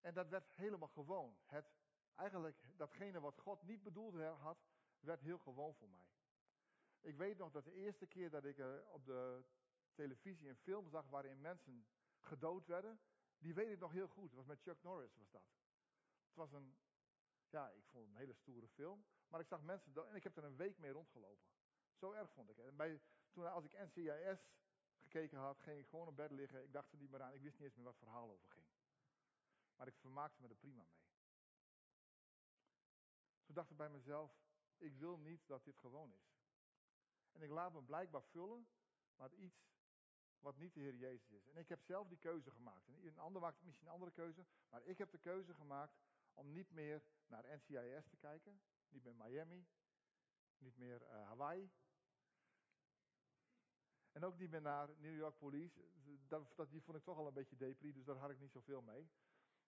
En 0.00 0.14
dat 0.14 0.28
werd 0.28 0.50
helemaal 0.54 0.88
gewoon. 0.88 1.36
Het, 1.44 1.72
eigenlijk, 2.14 2.64
datgene 2.76 3.20
wat 3.20 3.38
God 3.38 3.62
niet 3.62 3.82
bedoeld 3.82 4.14
had, 4.14 4.58
werd 5.00 5.20
heel 5.20 5.38
gewoon 5.38 5.74
voor 5.74 5.88
mij. 5.88 6.10
Ik 7.02 7.16
weet 7.16 7.38
nog 7.38 7.50
dat 7.50 7.64
de 7.64 7.72
eerste 7.72 8.06
keer 8.06 8.30
dat 8.30 8.44
ik 8.44 8.58
uh, 8.58 8.74
op 8.88 9.04
de 9.04 9.44
televisie 9.92 10.48
een 10.48 10.56
film 10.56 10.88
zag 10.88 11.08
waarin 11.08 11.40
mensen 11.40 11.86
gedood 12.20 12.66
werden, 12.66 13.00
die 13.38 13.54
weet 13.54 13.70
ik 13.70 13.78
nog 13.78 13.92
heel 13.92 14.08
goed. 14.08 14.28
Het 14.28 14.34
was 14.34 14.46
met 14.46 14.60
Chuck 14.60 14.82
Norris 14.82 15.16
was 15.16 15.30
dat. 15.30 15.42
Het 16.26 16.34
was 16.34 16.52
een, 16.52 16.76
ja, 17.50 17.70
ik 17.70 17.84
vond 17.86 18.04
het 18.04 18.12
een 18.12 18.20
hele 18.20 18.34
stoere 18.34 18.68
film, 18.68 19.04
maar 19.28 19.40
ik 19.40 19.46
zag 19.46 19.62
mensen 19.62 19.92
dood 19.92 20.08
en 20.08 20.14
ik 20.14 20.22
heb 20.22 20.36
er 20.36 20.44
een 20.44 20.56
week 20.56 20.78
mee 20.78 20.90
rondgelopen. 20.90 21.48
Zo 21.94 22.12
erg 22.12 22.30
vond 22.30 22.50
ik 22.50 22.56
het. 22.56 22.66
En 22.66 22.76
bij, 22.76 23.00
toen 23.30 23.52
als 23.52 23.64
ik 23.64 23.78
NCIS 23.78 24.52
gekeken 24.94 25.38
had, 25.38 25.60
ging 25.60 25.78
ik 25.78 25.86
gewoon 25.86 26.08
op 26.08 26.16
bed 26.16 26.30
liggen. 26.30 26.62
Ik 26.62 26.72
dacht 26.72 26.92
er 26.92 26.98
niet 26.98 27.10
meer 27.10 27.22
aan. 27.22 27.32
Ik 27.32 27.42
wist 27.42 27.58
niet 27.58 27.66
eens 27.66 27.74
meer 27.74 27.84
wat 27.84 27.94
het 27.94 28.02
verhaal 28.02 28.30
over 28.30 28.50
ging. 28.50 28.66
Maar 29.76 29.86
ik 29.86 29.96
vermaakte 29.96 30.42
me 30.42 30.48
er 30.48 30.56
prima 30.56 30.82
mee. 30.82 31.02
Toen 33.44 33.54
dacht 33.54 33.70
ik 33.70 33.76
bij 33.76 33.90
mezelf, 33.90 34.42
ik 34.76 34.96
wil 34.96 35.18
niet 35.18 35.46
dat 35.46 35.64
dit 35.64 35.78
gewoon 35.78 36.12
is. 36.12 36.41
En 37.32 37.42
ik 37.42 37.50
laat 37.50 37.72
me 37.72 37.82
blijkbaar 37.82 38.22
vullen 38.22 38.66
met 39.16 39.32
iets 39.32 39.70
wat 40.38 40.56
niet 40.56 40.74
de 40.74 40.80
Heer 40.80 40.94
Jezus 40.94 41.30
is. 41.30 41.48
En 41.48 41.56
ik 41.56 41.68
heb 41.68 41.82
zelf 41.82 42.08
die 42.08 42.18
keuze 42.18 42.50
gemaakt. 42.50 42.88
En 42.88 43.06
een 43.06 43.18
ander 43.18 43.42
maakt 43.42 43.62
misschien 43.62 43.86
een 43.86 43.92
andere 43.92 44.10
keuze. 44.10 44.46
Maar 44.68 44.82
ik 44.82 44.98
heb 44.98 45.10
de 45.10 45.18
keuze 45.18 45.54
gemaakt 45.54 46.00
om 46.34 46.52
niet 46.52 46.70
meer 46.70 47.02
naar 47.26 47.44
NCIS 47.56 48.08
te 48.08 48.16
kijken. 48.16 48.60
Niet 48.88 49.04
meer 49.04 49.14
Miami. 49.14 49.66
Niet 50.58 50.76
meer 50.76 51.02
uh, 51.02 51.08
Hawaii. 51.08 51.70
En 54.12 54.24
ook 54.24 54.38
niet 54.38 54.50
meer 54.50 54.62
naar 54.62 54.88
New 54.98 55.16
York 55.16 55.38
Police. 55.38 55.80
Dat, 56.28 56.56
dat, 56.56 56.70
die 56.70 56.82
vond 56.82 56.96
ik 56.96 57.04
toch 57.04 57.16
al 57.16 57.26
een 57.26 57.34
beetje 57.34 57.56
depri, 57.56 57.92
dus 57.92 58.04
daar 58.04 58.16
had 58.16 58.30
ik 58.30 58.38
niet 58.38 58.52
zoveel 58.52 58.82
mee. 58.82 59.10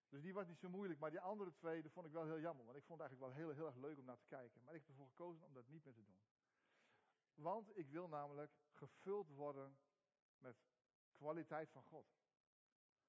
Dus 0.09 0.21
die 0.21 0.33
was 0.33 0.47
niet 0.47 0.59
zo 0.59 0.69
moeilijk. 0.69 0.99
Maar 0.99 1.09
die 1.09 1.19
andere 1.19 1.53
twee, 1.53 1.81
dat 1.81 1.91
vond 1.91 2.05
ik 2.05 2.11
wel 2.11 2.25
heel 2.25 2.39
jammer. 2.39 2.65
Want 2.65 2.77
ik 2.77 2.83
vond 2.83 2.99
het 2.99 3.09
eigenlijk 3.09 3.37
wel 3.37 3.45
heel, 3.45 3.55
heel 3.55 3.65
erg 3.65 3.75
leuk 3.75 3.97
om 3.97 4.05
naar 4.05 4.17
te 4.17 4.25
kijken. 4.25 4.63
Maar 4.63 4.73
ik 4.73 4.79
heb 4.79 4.89
ervoor 4.89 5.07
gekozen 5.07 5.45
om 5.45 5.53
dat 5.53 5.67
niet 5.67 5.83
meer 5.83 5.93
te 5.93 6.03
doen. 6.03 6.17
Want 7.35 7.77
ik 7.77 7.89
wil 7.89 8.07
namelijk 8.07 8.51
gevuld 8.71 9.29
worden 9.29 9.77
met 10.37 10.55
kwaliteit 11.13 11.71
van 11.71 11.83
God. 11.83 12.05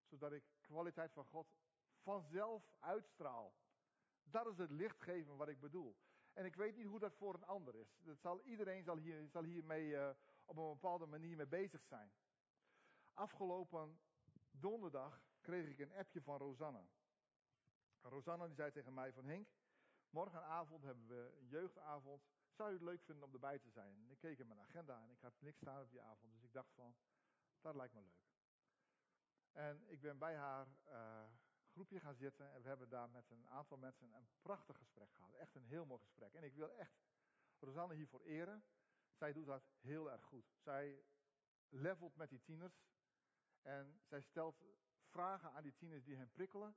Zodat 0.04 0.32
ik 0.32 0.44
kwaliteit 0.60 1.12
van 1.12 1.24
God 1.24 1.54
vanzelf 2.02 2.72
uitstraal. 2.78 3.54
Dat 4.22 4.46
is 4.46 4.58
het 4.58 4.70
lichtgeven 4.70 5.36
wat 5.36 5.48
ik 5.48 5.60
bedoel. 5.60 5.96
En 6.32 6.44
ik 6.44 6.56
weet 6.56 6.76
niet 6.76 6.86
hoe 6.86 6.98
dat 6.98 7.14
voor 7.14 7.34
een 7.34 7.44
ander 7.44 7.74
is. 7.74 7.98
Dat 7.98 8.18
zal, 8.18 8.40
iedereen 8.42 8.84
zal, 8.84 8.96
hier, 8.96 9.28
zal 9.28 9.42
hiermee 9.42 9.88
uh, 9.88 10.10
op 10.44 10.56
een 10.56 10.68
bepaalde 10.68 11.06
manier 11.06 11.36
mee 11.36 11.46
bezig 11.46 11.84
zijn. 11.84 12.12
Afgelopen 13.12 14.00
donderdag 14.50 15.22
kreeg 15.40 15.68
ik 15.68 15.78
een 15.78 15.92
appje 15.92 16.22
van 16.22 16.38
Rosanna. 16.38 16.86
Rosanna 18.00 18.46
die 18.46 18.54
zei 18.54 18.70
tegen 18.70 18.94
mij 18.94 19.12
van 19.12 19.24
Henk, 19.24 19.48
morgenavond 20.10 20.82
hebben 20.82 21.06
we 21.06 21.36
een 21.38 21.46
jeugdavond. 21.46 22.22
Zou 22.56 22.68
je 22.68 22.74
het 22.74 22.84
leuk 22.84 23.02
vinden 23.02 23.24
om 23.24 23.32
erbij 23.32 23.58
te 23.58 23.70
zijn? 23.70 24.10
Ik 24.10 24.18
keek 24.18 24.38
in 24.38 24.46
mijn 24.46 24.60
agenda 24.60 25.02
en 25.02 25.10
ik 25.10 25.20
had 25.20 25.40
niks 25.40 25.58
staan 25.58 25.82
op 25.82 25.90
die 25.90 26.02
avond. 26.02 26.32
Dus 26.32 26.42
ik 26.42 26.52
dacht 26.52 26.72
van, 26.72 26.96
dat 27.60 27.74
lijkt 27.74 27.94
me 27.94 28.00
leuk. 28.00 28.24
En 29.52 29.88
ik 29.88 30.00
ben 30.00 30.18
bij 30.18 30.36
haar 30.36 30.66
uh, 30.88 31.24
groepje 31.66 32.00
gaan 32.00 32.14
zitten 32.14 32.52
en 32.52 32.62
we 32.62 32.68
hebben 32.68 32.88
daar 32.88 33.10
met 33.10 33.30
een 33.30 33.48
aantal 33.48 33.76
mensen 33.76 34.12
een 34.12 34.28
prachtig 34.42 34.78
gesprek 34.78 35.12
gehad. 35.12 35.34
Echt 35.34 35.54
een 35.54 35.64
heel 35.64 35.86
mooi 35.86 36.00
gesprek. 36.00 36.34
En 36.34 36.42
ik 36.42 36.54
wil 36.54 36.70
echt 36.70 37.04
Rosanne 37.58 37.94
hiervoor 37.94 38.22
eren. 38.22 38.64
Zij 39.12 39.32
doet 39.32 39.46
dat 39.46 39.70
heel 39.80 40.10
erg 40.10 40.22
goed. 40.22 40.54
Zij 40.58 41.04
levelt 41.68 42.16
met 42.16 42.28
die 42.28 42.42
tieners 42.42 42.86
en 43.62 44.00
zij 44.04 44.20
stelt 44.20 44.64
vragen 45.06 45.52
aan 45.52 45.62
die 45.62 45.74
tieners 45.74 46.04
die 46.04 46.16
hen 46.16 46.30
prikkelen. 46.30 46.76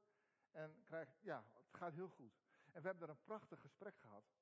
En 0.52 0.84
krijgt, 0.84 1.18
ja, 1.22 1.46
het 1.54 1.78
gaat 1.78 1.94
heel 1.94 2.10
goed. 2.10 2.34
En 2.72 2.82
we 2.82 2.88
hebben 2.88 3.08
daar 3.08 3.16
een 3.16 3.24
prachtig 3.24 3.60
gesprek 3.62 3.98
gehad. 3.98 4.39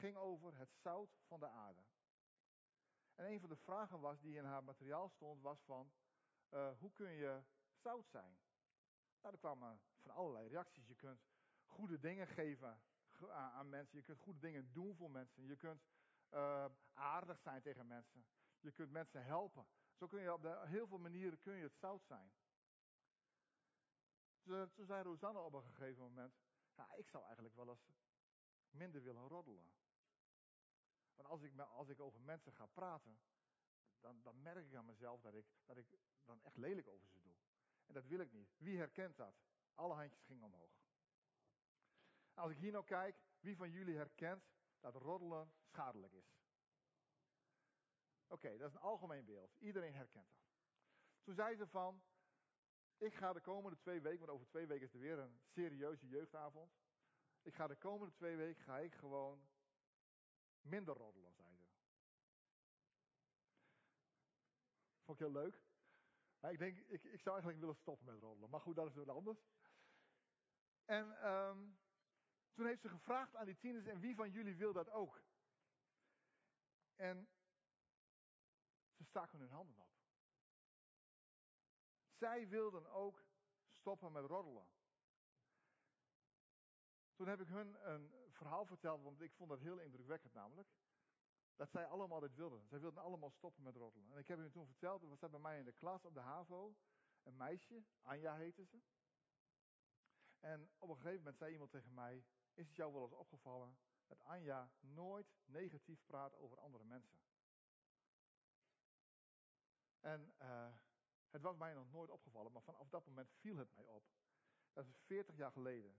Ging 0.00 0.16
over 0.16 0.56
het 0.56 0.72
zout 0.74 1.18
van 1.26 1.40
de 1.40 1.48
aarde. 1.48 1.84
En 3.14 3.26
een 3.26 3.40
van 3.40 3.48
de 3.48 3.56
vragen 3.56 4.00
was 4.00 4.20
die 4.20 4.36
in 4.36 4.44
haar 4.44 4.64
materiaal 4.64 5.08
stond, 5.08 5.42
was 5.42 5.62
van, 5.62 5.92
uh, 6.50 6.78
hoe 6.78 6.92
kun 6.92 7.10
je 7.10 7.42
zout 7.74 8.08
zijn? 8.08 8.38
Nou, 9.20 9.34
er 9.34 9.40
kwamen 9.40 9.80
van 9.96 10.10
allerlei 10.10 10.48
reacties. 10.48 10.86
Je 10.86 10.94
kunt 10.94 11.20
goede 11.64 11.98
dingen 11.98 12.26
geven 12.26 12.82
aan 13.28 13.68
mensen. 13.68 13.98
Je 13.98 14.04
kunt 14.04 14.18
goede 14.18 14.38
dingen 14.38 14.72
doen 14.72 14.94
voor 14.96 15.10
mensen. 15.10 15.46
Je 15.46 15.56
kunt 15.56 15.82
uh, 16.30 16.66
aardig 16.92 17.38
zijn 17.38 17.62
tegen 17.62 17.86
mensen. 17.86 18.26
Je 18.60 18.72
kunt 18.72 18.90
mensen 18.90 19.24
helpen. 19.24 19.66
Zo 19.94 20.06
kun 20.06 20.20
je 20.20 20.32
op 20.32 20.42
de, 20.42 20.62
heel 20.66 20.86
veel 20.86 20.98
manieren 20.98 21.40
kun 21.40 21.54
je 21.54 21.62
het 21.62 21.76
zout 21.76 22.04
zijn. 22.04 22.32
Toen, 24.42 24.72
toen 24.72 24.86
zei 24.86 25.02
Rosanne 25.02 25.40
op 25.40 25.52
een 25.52 25.62
gegeven 25.62 26.02
moment, 26.02 26.34
ja, 26.74 26.94
ik 26.94 27.08
zou 27.08 27.24
eigenlijk 27.24 27.54
wel 27.54 27.68
eens 27.68 27.90
minder 28.70 29.02
willen 29.02 29.28
roddelen. 29.28 29.79
Want 31.20 31.32
als 31.32 31.42
ik, 31.42 31.58
als 31.58 31.88
ik 31.88 32.00
over 32.00 32.20
mensen 32.20 32.52
ga 32.52 32.66
praten, 32.66 33.20
dan, 33.98 34.22
dan 34.22 34.42
merk 34.42 34.66
ik 34.66 34.74
aan 34.74 34.84
mezelf 34.84 35.20
dat 35.20 35.34
ik, 35.34 35.46
dat 35.66 35.76
ik 35.76 35.86
dan 36.24 36.42
echt 36.42 36.56
lelijk 36.56 36.88
over 36.88 37.08
ze 37.08 37.20
doe. 37.20 37.34
En 37.86 37.94
dat 37.94 38.06
wil 38.06 38.20
ik 38.20 38.32
niet. 38.32 38.54
Wie 38.56 38.78
herkent 38.78 39.16
dat? 39.16 39.34
Alle 39.74 39.94
handjes 39.94 40.22
gingen 40.22 40.44
omhoog. 40.44 40.72
Als 42.34 42.50
ik 42.50 42.58
hier 42.58 42.72
nou 42.72 42.84
kijk, 42.84 43.22
wie 43.40 43.56
van 43.56 43.70
jullie 43.70 43.96
herkent 43.96 44.50
dat 44.80 44.94
roddelen 44.94 45.52
schadelijk 45.62 46.12
is? 46.12 46.38
Oké, 48.26 48.56
dat 48.56 48.68
is 48.68 48.74
een 48.74 48.80
algemeen 48.80 49.24
beeld. 49.24 49.54
Iedereen 49.58 49.94
herkent 49.94 50.30
dat. 50.32 50.48
Toen 51.22 51.34
zei 51.34 51.56
ze 51.56 51.66
van, 51.66 52.02
ik 52.96 53.14
ga 53.14 53.32
de 53.32 53.40
komende 53.40 53.78
twee 53.78 54.00
weken, 54.00 54.18
want 54.18 54.30
over 54.30 54.46
twee 54.46 54.66
weken 54.66 54.86
is 54.86 54.92
er 54.92 55.00
weer 55.00 55.18
een 55.18 55.40
serieuze 55.42 56.08
jeugdavond. 56.08 56.72
Ik 57.42 57.54
ga 57.54 57.66
de 57.66 57.76
komende 57.76 58.14
twee 58.14 58.36
weken 58.36 58.64
ga 58.64 58.78
ik 58.78 58.94
gewoon 58.94 59.49
minder 60.62 60.94
roddelen, 60.94 61.32
zei 61.32 61.56
ze. 61.56 61.64
Vond 65.04 65.20
ik 65.20 65.26
heel 65.26 65.42
leuk. 65.42 65.62
Ik 66.40 66.58
denk, 66.58 66.78
ik, 66.78 67.04
ik 67.04 67.20
zou 67.20 67.30
eigenlijk 67.30 67.58
willen 67.58 67.76
stoppen 67.76 68.06
met 68.06 68.22
roddelen. 68.22 68.50
Maar 68.50 68.60
goed, 68.60 68.76
dat 68.76 68.88
is 68.88 68.94
wat 68.94 69.08
anders. 69.08 69.48
En 70.84 71.28
um, 71.28 71.78
toen 72.52 72.66
heeft 72.66 72.80
ze 72.80 72.88
gevraagd 72.88 73.34
aan 73.34 73.46
die 73.46 73.58
tieners, 73.58 73.86
en 73.86 74.00
wie 74.00 74.14
van 74.14 74.30
jullie 74.30 74.56
wil 74.56 74.72
dat 74.72 74.88
ook? 74.90 75.22
En 76.96 77.28
ze 78.96 79.04
staken 79.04 79.38
hun 79.38 79.50
handen 79.50 79.76
op. 79.76 79.90
Zij 82.18 82.48
wilden 82.48 82.90
ook 82.90 83.24
stoppen 83.70 84.12
met 84.12 84.24
roddelen. 84.24 84.68
Toen 87.14 87.28
heb 87.28 87.40
ik 87.40 87.48
hun 87.48 87.90
een 87.90 88.19
verhaal 88.40 88.66
verteld, 88.66 89.02
want 89.02 89.20
ik 89.20 89.32
vond 89.34 89.50
dat 89.50 89.60
heel 89.60 89.78
indrukwekkend 89.78 90.32
namelijk. 90.32 90.68
Dat 91.56 91.70
zij 91.70 91.86
allemaal 91.86 92.20
dit 92.20 92.34
wilden. 92.34 92.68
Zij 92.68 92.80
wilden 92.80 93.02
allemaal 93.02 93.30
stoppen 93.30 93.62
met 93.62 93.76
roddelen. 93.76 94.12
En 94.12 94.18
ik 94.18 94.28
heb 94.28 94.38
hun 94.38 94.50
toen 94.50 94.66
verteld, 94.66 95.02
er 95.02 95.08
was 95.08 95.18
bij 95.18 95.40
mij 95.40 95.58
in 95.58 95.64
de 95.64 95.72
klas 95.72 96.04
op 96.04 96.14
de 96.14 96.20
HAVO 96.20 96.76
een 97.22 97.36
meisje, 97.36 97.82
Anja 98.02 98.36
heette 98.36 98.64
ze. 98.64 98.80
En 100.38 100.70
op 100.78 100.88
een 100.88 100.96
gegeven 100.96 101.18
moment 101.18 101.36
zei 101.36 101.52
iemand 101.52 101.70
tegen 101.70 101.94
mij, 101.94 102.24
is 102.54 102.66
het 102.66 102.76
jou 102.76 102.92
wel 102.92 103.02
eens 103.02 103.12
opgevallen 103.12 103.78
dat 104.06 104.22
Anja 104.24 104.70
nooit 104.80 105.34
negatief 105.44 106.04
praat 106.06 106.36
over 106.36 106.58
andere 106.58 106.84
mensen? 106.84 107.18
En 110.00 110.32
uh, 110.42 110.74
het 111.30 111.42
was 111.42 111.56
mij 111.56 111.74
nog 111.74 111.90
nooit 111.90 112.10
opgevallen, 112.10 112.52
maar 112.52 112.62
vanaf 112.62 112.88
dat 112.88 113.06
moment 113.06 113.30
viel 113.30 113.56
het 113.56 113.74
mij 113.74 113.86
op. 113.86 114.04
Dat 114.72 114.86
is 114.86 115.00
40 115.06 115.36
jaar 115.36 115.52
geleden. 115.52 115.96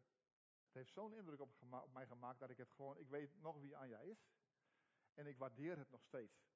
Het 0.71 0.79
heeft 0.79 0.93
zo'n 0.93 1.13
indruk 1.13 1.39
op, 1.39 1.53
op, 1.71 1.93
mij 1.93 2.07
gemaakt 2.07 2.39
dat 2.39 2.49
ik 2.49 2.57
het 2.57 2.71
gewoon, 2.71 2.97
ik 2.97 3.09
weet 3.09 3.41
nog 3.41 3.59
wie 3.59 3.77
Anja 3.77 3.99
is. 3.99 4.29
En 5.13 5.27
ik 5.27 5.37
waardeer 5.37 5.77
het 5.77 5.89
nog 5.89 6.03
steeds. 6.03 6.49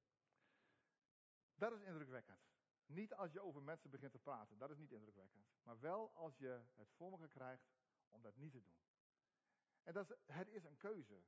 Dat 1.56 1.72
is 1.72 1.82
indrukwekkend. 1.82 2.40
Niet 2.86 3.14
als 3.14 3.32
je 3.32 3.42
over 3.42 3.64
mensen 3.64 3.90
begint 3.90 4.12
te 4.12 4.20
praten, 4.20 4.58
dat 4.58 4.70
is 4.70 4.78
niet 4.78 4.92
indrukwekkend. 4.92 5.46
Maar 5.64 5.80
wel 5.80 6.12
als 6.14 6.38
je 6.38 6.64
het 6.74 6.92
voor 6.92 7.20
me 7.20 7.28
krijgt 7.28 7.74
om 8.10 8.22
dat 8.22 8.36
niet 8.36 8.52
te 8.52 8.62
doen. 8.62 8.80
En 9.84 9.94
dat 9.94 10.10
is, 10.10 10.18
het 10.26 10.50
is 10.50 10.64
een 10.64 10.78
keuze. 10.78 11.24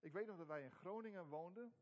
Ik 0.00 0.12
weet 0.12 0.26
nog 0.26 0.36
dat 0.36 0.46
wij 0.46 0.62
in 0.62 0.70
Groningen 0.70 1.26
woonden. 1.26 1.74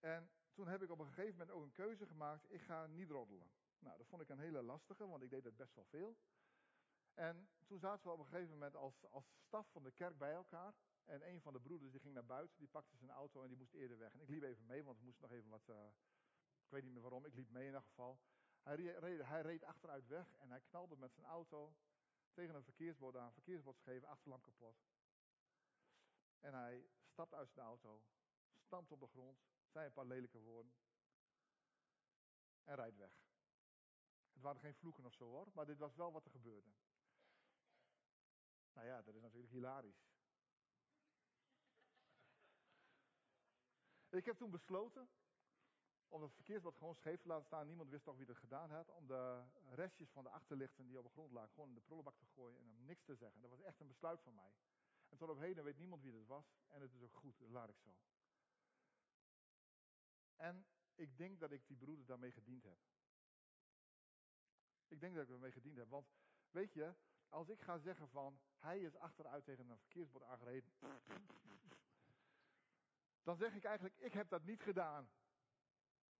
En 0.00 0.30
toen 0.52 0.68
heb 0.68 0.82
ik 0.82 0.90
op 0.90 0.98
een 0.98 1.06
gegeven 1.06 1.38
moment 1.38 1.50
ook 1.50 1.62
een 1.62 1.72
keuze 1.72 2.06
gemaakt. 2.06 2.52
Ik 2.52 2.60
ga 2.60 2.86
niet 2.86 3.10
roddelen. 3.10 3.50
Nou, 3.78 3.98
dat 3.98 4.06
vond 4.06 4.22
ik 4.22 4.28
een 4.28 4.38
hele 4.38 4.62
lastige, 4.62 5.06
want 5.06 5.22
ik 5.22 5.30
deed 5.30 5.44
het 5.44 5.56
best 5.56 5.74
wel 5.74 5.84
veel. 5.84 6.16
En 7.14 7.48
toen 7.66 7.78
zaten 7.78 8.06
we 8.06 8.12
op 8.12 8.18
een 8.18 8.26
gegeven 8.26 8.52
moment 8.52 8.76
als, 8.76 9.06
als 9.10 9.24
staf 9.46 9.70
van 9.70 9.82
de 9.82 9.90
kerk 9.90 10.18
bij 10.18 10.32
elkaar. 10.32 10.74
En 11.04 11.28
een 11.28 11.40
van 11.40 11.52
de 11.52 11.60
broeders 11.60 11.90
die 11.90 12.00
ging 12.00 12.14
naar 12.14 12.24
buiten, 12.24 12.58
die 12.58 12.68
pakte 12.68 12.96
zijn 12.96 13.10
auto 13.10 13.42
en 13.42 13.48
die 13.48 13.56
moest 13.56 13.74
eerder 13.74 13.98
weg. 13.98 14.12
En 14.12 14.20
ik 14.20 14.28
liep 14.28 14.42
even 14.42 14.66
mee, 14.66 14.84
want 14.84 14.98
we 14.98 15.04
moesten 15.04 15.22
nog 15.22 15.32
even 15.32 15.50
wat, 15.50 15.68
uh, 15.68 15.86
ik 16.64 16.70
weet 16.70 16.82
niet 16.82 16.92
meer 16.92 17.02
waarom, 17.02 17.24
ik 17.24 17.34
liep 17.34 17.50
mee 17.50 17.62
in 17.62 17.68
ieder 17.68 17.82
geval. 17.82 18.20
Hij 18.62 18.76
reed, 18.76 19.22
hij 19.22 19.40
reed 19.40 19.64
achteruit 19.64 20.06
weg 20.06 20.34
en 20.34 20.50
hij 20.50 20.60
knalde 20.60 20.96
met 20.96 21.12
zijn 21.12 21.26
auto 21.26 21.74
tegen 22.32 22.54
een 22.54 22.64
verkeersbord 22.64 23.16
aan, 23.16 23.32
verkeersbord 23.32 23.78
scheef, 23.78 24.04
achterlamp 24.04 24.42
kapot. 24.42 24.76
En 26.40 26.54
hij 26.54 26.88
stapt 27.04 27.34
uit 27.34 27.50
zijn 27.50 27.66
auto, 27.66 28.02
stampt 28.60 28.92
op 28.92 29.00
de 29.00 29.06
grond, 29.06 29.38
zei 29.68 29.86
een 29.86 29.92
paar 29.92 30.06
lelijke 30.06 30.38
woorden 30.38 30.72
en 32.64 32.74
rijdt 32.74 32.96
weg. 32.96 33.12
Het 34.32 34.42
waren 34.42 34.60
geen 34.60 34.74
vloeken 34.74 35.04
of 35.04 35.14
zo 35.14 35.24
hoor, 35.24 35.48
maar 35.54 35.66
dit 35.66 35.78
was 35.78 35.94
wel 35.94 36.12
wat 36.12 36.24
er 36.24 36.30
gebeurde. 36.30 36.70
Nou 38.72 38.86
ja, 38.86 39.02
dat 39.02 39.14
is 39.14 39.22
natuurlijk 39.22 39.52
hilarisch. 39.52 40.10
Ik 44.10 44.24
heb 44.24 44.36
toen 44.36 44.50
besloten 44.50 45.08
om 46.08 46.22
het 46.22 46.34
verkeersbord 46.34 46.76
gewoon 46.76 46.94
scheef 46.94 47.20
te 47.20 47.28
laten 47.28 47.44
staan. 47.44 47.66
Niemand 47.66 47.90
wist 47.90 48.04
toch 48.04 48.16
wie 48.16 48.26
dat 48.26 48.36
gedaan 48.36 48.70
had. 48.70 48.88
Om 48.88 49.06
de 49.06 49.44
restjes 49.70 50.10
van 50.10 50.24
de 50.24 50.30
achterlichten 50.30 50.86
die 50.86 50.98
op 50.98 51.04
de 51.04 51.10
grond 51.10 51.32
lagen 51.32 51.52
gewoon 51.52 51.68
in 51.68 51.74
de 51.74 51.80
prullenbak 51.80 52.16
te 52.16 52.26
gooien 52.26 52.58
en 52.58 52.68
om 52.68 52.84
niks 52.84 53.04
te 53.04 53.14
zeggen. 53.14 53.40
Dat 53.40 53.50
was 53.50 53.60
echt 53.60 53.80
een 53.80 53.86
besluit 53.86 54.22
van 54.22 54.34
mij. 54.34 54.54
En 55.08 55.18
tot 55.18 55.28
op 55.28 55.38
heden 55.38 55.64
weet 55.64 55.78
niemand 55.78 56.02
wie 56.02 56.12
dat 56.12 56.26
was. 56.26 56.54
En 56.68 56.80
het 56.80 56.94
is 56.94 57.02
ook 57.02 57.14
goed, 57.14 57.38
dat 57.38 57.48
laat 57.48 57.68
ik 57.68 57.78
zo. 57.78 57.96
En 60.36 60.66
ik 60.94 61.16
denk 61.16 61.40
dat 61.40 61.50
ik 61.50 61.66
die 61.66 61.76
broeder 61.76 62.06
daarmee 62.06 62.32
gediend 62.32 62.64
heb. 62.64 62.78
Ik 64.88 65.00
denk 65.00 65.14
dat 65.14 65.24
ik 65.24 65.30
ermee 65.30 65.52
gediend 65.52 65.76
heb. 65.76 65.88
Want 65.88 66.12
weet 66.50 66.72
je, 66.72 66.94
als 67.32 67.48
ik 67.48 67.60
ga 67.60 67.78
zeggen 67.78 68.08
van 68.08 68.40
hij 68.58 68.80
is 68.80 68.96
achteruit 68.96 69.44
tegen 69.44 69.68
een 69.68 69.78
verkeersbord 69.78 70.24
aangereden. 70.24 70.72
Dan 73.22 73.36
zeg 73.36 73.54
ik 73.54 73.64
eigenlijk, 73.64 73.98
ik 73.98 74.12
heb 74.12 74.28
dat 74.28 74.44
niet 74.44 74.62
gedaan. 74.62 75.10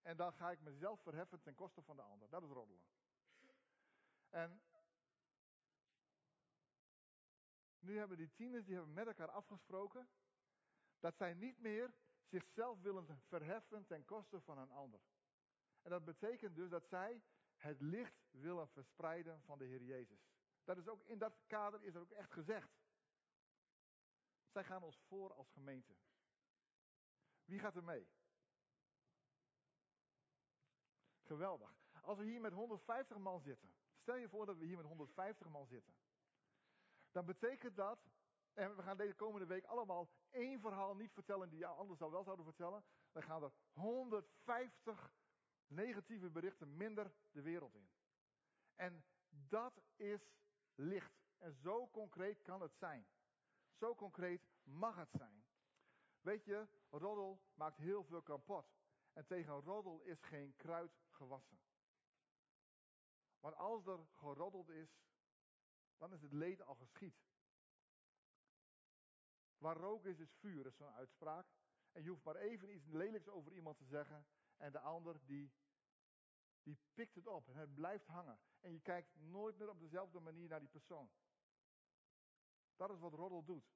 En 0.03 0.16
dan 0.16 0.33
ga 0.33 0.51
ik 0.51 0.61
mezelf 0.61 1.01
verheffen 1.01 1.40
ten 1.40 1.55
koste 1.55 1.83
van 1.83 1.96
de 1.96 2.03
ander. 2.03 2.29
Dat 2.29 2.42
is 2.42 2.51
roddelen. 2.51 2.83
En 4.29 4.62
nu 7.79 7.98
hebben 7.98 8.16
die 8.16 8.33
tieners, 8.33 8.64
die 8.64 8.75
hebben 8.75 8.94
met 8.94 9.07
elkaar 9.07 9.31
afgesproken, 9.31 10.09
dat 11.01 11.16
zij 11.16 11.35
niet 11.35 11.59
meer 11.59 11.94
zichzelf 12.25 12.81
willen 12.81 13.20
verheffen 13.29 13.87
ten 13.87 14.05
koste 14.05 14.40
van 14.40 14.59
een 14.59 14.70
ander. 14.70 15.01
En 15.83 15.90
dat 15.90 16.05
betekent 16.05 16.55
dus 16.55 16.68
dat 16.68 16.87
zij 16.88 17.22
het 17.55 17.81
licht 17.81 18.29
willen 18.31 18.68
verspreiden 18.68 19.42
van 19.42 19.59
de 19.59 19.64
Heer 19.64 19.83
Jezus. 19.83 20.32
Dat 20.64 20.77
is 20.77 20.88
ook, 20.88 21.05
in 21.05 21.18
dat 21.18 21.38
kader 21.46 21.83
is 21.83 21.94
er 21.94 22.01
ook 22.01 22.11
echt 22.11 22.33
gezegd. 22.33 22.70
Zij 24.48 24.64
gaan 24.64 24.83
ons 24.83 24.98
voor 25.09 25.35
als 25.35 25.51
gemeente. 25.51 25.94
Wie 27.44 27.59
gaat 27.59 27.77
er 27.77 27.85
mee? 27.85 28.09
Geweldig. 31.22 31.75
Als 32.03 32.18
we 32.18 32.25
hier 32.25 32.40
met 32.40 32.53
150 32.53 33.18
man 33.18 33.40
zitten. 33.40 33.75
Stel 34.01 34.16
je 34.16 34.29
voor 34.29 34.46
dat 34.46 34.57
we 34.57 34.64
hier 34.64 34.77
met 34.77 34.87
150 34.87 35.48
man 35.48 35.66
zitten. 35.66 35.94
Dan 37.11 37.25
betekent 37.25 37.77
dat, 37.77 38.11
en 38.53 38.77
we 38.77 38.83
gaan 38.83 38.96
deze 38.96 39.14
komende 39.14 39.46
week 39.46 39.64
allemaal 39.64 40.11
één 40.31 40.61
verhaal 40.61 40.94
niet 40.94 41.12
vertellen 41.12 41.48
die 41.48 41.66
anders 41.66 42.01
al 42.01 42.11
wel 42.11 42.25
zouden 42.25 42.44
vertellen. 42.44 42.85
Dan 43.12 43.22
gaan 43.22 43.42
er 43.42 43.53
150 43.72 45.12
negatieve 45.66 46.31
berichten 46.31 46.77
minder 46.77 47.12
de 47.31 47.42
wereld 47.42 47.75
in. 47.75 47.90
En 48.75 49.05
dat 49.29 49.83
is 49.96 50.31
licht. 50.75 51.21
En 51.39 51.53
zo 51.53 51.89
concreet 51.89 52.43
kan 52.43 52.61
het 52.61 52.77
zijn. 52.77 53.07
Zo 53.73 53.95
concreet 53.95 54.49
mag 54.63 54.97
het 54.97 55.11
zijn. 55.11 55.45
Weet 56.21 56.45
je, 56.45 56.69
roddel 56.91 57.43
maakt 57.55 57.77
heel 57.77 58.05
veel 58.05 58.23
kapot. 58.23 58.67
En 59.13 59.27
tegen 59.27 59.61
roddel 59.61 60.01
is 60.03 60.23
geen 60.23 60.57
kruid 60.57 61.01
gewassen. 61.09 61.61
Want 63.41 63.55
als 63.55 63.87
er 63.87 64.07
geroddeld 64.13 64.69
is, 64.69 65.01
dan 65.97 66.13
is 66.13 66.23
het 66.23 66.33
leed 66.33 66.63
al 66.63 66.75
geschied. 66.75 67.25
Waar 69.59 69.77
rook 69.77 70.05
is, 70.05 70.19
is 70.19 70.33
vuur, 70.33 70.67
is 70.67 70.77
zo'n 70.77 70.93
uitspraak. 70.93 71.47
En 71.93 72.03
je 72.03 72.09
hoeft 72.09 72.25
maar 72.25 72.37
even 72.37 72.75
iets 72.75 72.87
lelijks 72.87 73.29
over 73.29 73.53
iemand 73.53 73.77
te 73.79 73.85
zeggen. 73.85 74.27
En 74.57 74.73
de 74.73 74.81
ander 74.81 75.25
die, 75.25 75.53
die 76.62 76.79
pikt 76.94 77.14
het 77.14 77.27
op 77.27 77.48
en 77.48 77.57
het 77.57 77.75
blijft 77.75 78.07
hangen. 78.07 78.38
En 78.61 78.72
je 78.72 78.81
kijkt 78.81 79.14
nooit 79.14 79.59
meer 79.59 79.68
op 79.68 79.81
dezelfde 79.81 80.20
manier 80.20 80.48
naar 80.48 80.61
die 80.61 80.68
persoon. 80.68 81.11
Dat 82.77 82.90
is 82.90 82.98
wat 82.98 83.12
roddel 83.12 83.44
doet. 83.44 83.72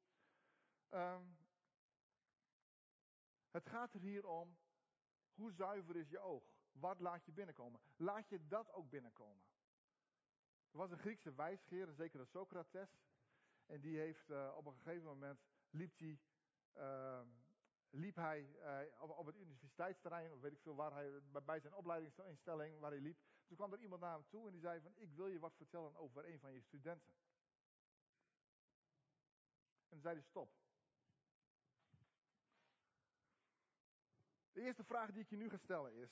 Ehm, 0.89 1.25
het 3.51 3.67
gaat 3.67 3.95
er 3.95 4.01
hier 4.01 4.27
om, 4.27 4.57
hoe 5.35 5.53
zuiver 5.53 5.97
is 5.97 6.09
je 6.09 6.19
oog? 6.19 6.55
Wat 6.73 7.01
laat 7.01 7.25
je 7.25 7.33
binnenkomen? 7.33 7.81
Laat 7.97 8.29
je 8.29 8.47
dat 8.47 8.73
ook 8.73 8.91
binnenkomen. 8.91 9.45
Er 10.71 10.79
was 10.79 10.91
een 10.91 10.99
Griekse 10.99 11.35
wijsgeer, 11.35 11.93
zeker 11.93 12.19
de 12.19 12.25
Socrates. 12.25 13.01
En 13.67 13.81
die 13.81 13.99
heeft 13.99 14.31
uh, 14.31 14.53
op 14.57 14.67
een 14.67 14.75
gegeven 14.77 15.05
moment 15.05 15.41
liep 15.71 15.99
hij, 15.99 16.21
uh, 16.77 17.21
liep 17.91 18.17
hij 18.17 18.49
uh, 18.97 19.19
op, 19.19 19.27
het 19.27 19.37
universiteitsterrein, 19.37 20.33
of 20.33 20.41
weet 20.41 20.53
ik 20.53 20.61
veel 20.61 20.75
waar 20.75 20.93
hij, 20.93 21.23
bij 21.45 21.61
zijn 21.61 21.75
opleidingsinstelling 21.75 22.79
waar 22.79 22.91
hij 22.91 23.01
liep. 23.01 23.19
Toen 23.47 23.57
kwam 23.57 23.73
er 23.73 23.81
iemand 23.81 24.01
naar 24.01 24.13
hem 24.13 24.27
toe 24.29 24.47
en 24.47 24.53
die 24.53 24.61
zei 24.61 24.81
van, 24.81 24.93
ik 24.97 25.13
wil 25.13 25.27
je 25.27 25.39
wat 25.39 25.57
vertellen 25.57 25.97
over 25.97 26.29
een 26.29 26.41
van 26.41 26.53
je 26.53 26.61
studenten. 26.61 27.15
En 29.89 30.01
zei 30.01 30.15
hij, 30.15 30.25
stop. 30.25 30.53
De 34.53 34.61
eerste 34.61 34.85
vraag 34.85 35.11
die 35.11 35.23
ik 35.23 35.29
je 35.29 35.37
nu 35.37 35.49
ga 35.49 35.57
stellen 35.57 35.95
is, 35.95 36.11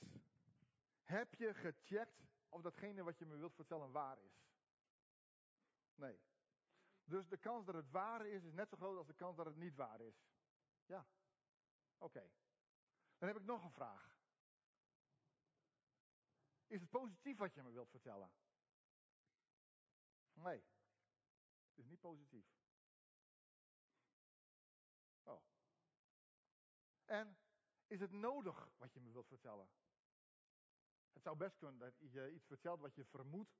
heb 1.03 1.33
je 1.33 1.53
gecheckt 1.53 2.23
of 2.49 2.61
datgene 2.61 3.03
wat 3.03 3.17
je 3.17 3.25
me 3.25 3.35
wilt 3.37 3.55
vertellen 3.55 3.91
waar 3.91 4.19
is? 4.19 4.45
Nee. 5.95 6.19
Dus 7.03 7.27
de 7.27 7.37
kans 7.37 7.65
dat 7.65 7.75
het 7.75 7.91
waar 7.91 8.25
is, 8.27 8.43
is 8.43 8.53
net 8.53 8.69
zo 8.69 8.77
groot 8.77 8.97
als 8.97 9.07
de 9.07 9.13
kans 9.13 9.35
dat 9.35 9.45
het 9.45 9.55
niet 9.55 9.75
waar 9.75 10.01
is. 10.01 10.15
Ja. 10.85 11.05
Oké. 11.97 12.31
Dan 13.17 13.27
heb 13.27 13.37
ik 13.37 13.43
nog 13.43 13.63
een 13.63 13.71
vraag. 13.71 14.15
Is 16.67 16.81
het 16.81 16.89
positief 16.89 17.37
wat 17.37 17.53
je 17.53 17.63
me 17.63 17.71
wilt 17.71 17.89
vertellen? 17.89 18.31
Nee. 20.33 20.63
Het 21.69 21.77
is 21.77 21.85
niet 21.85 21.99
positief. 21.99 22.45
Oh. 25.23 25.41
En 27.05 27.37
is 27.87 27.99
het 27.99 28.11
nodig 28.11 28.69
wat 28.77 28.93
je 28.93 28.99
me 28.99 29.11
wilt 29.11 29.27
vertellen? 29.27 29.69
Het 31.13 31.23
zou 31.23 31.37
best 31.37 31.57
kunnen 31.57 31.79
dat 31.79 31.97
je 32.11 32.31
iets 32.33 32.45
vertelt 32.45 32.79
wat 32.79 32.95
je 32.95 33.05
vermoedt 33.05 33.57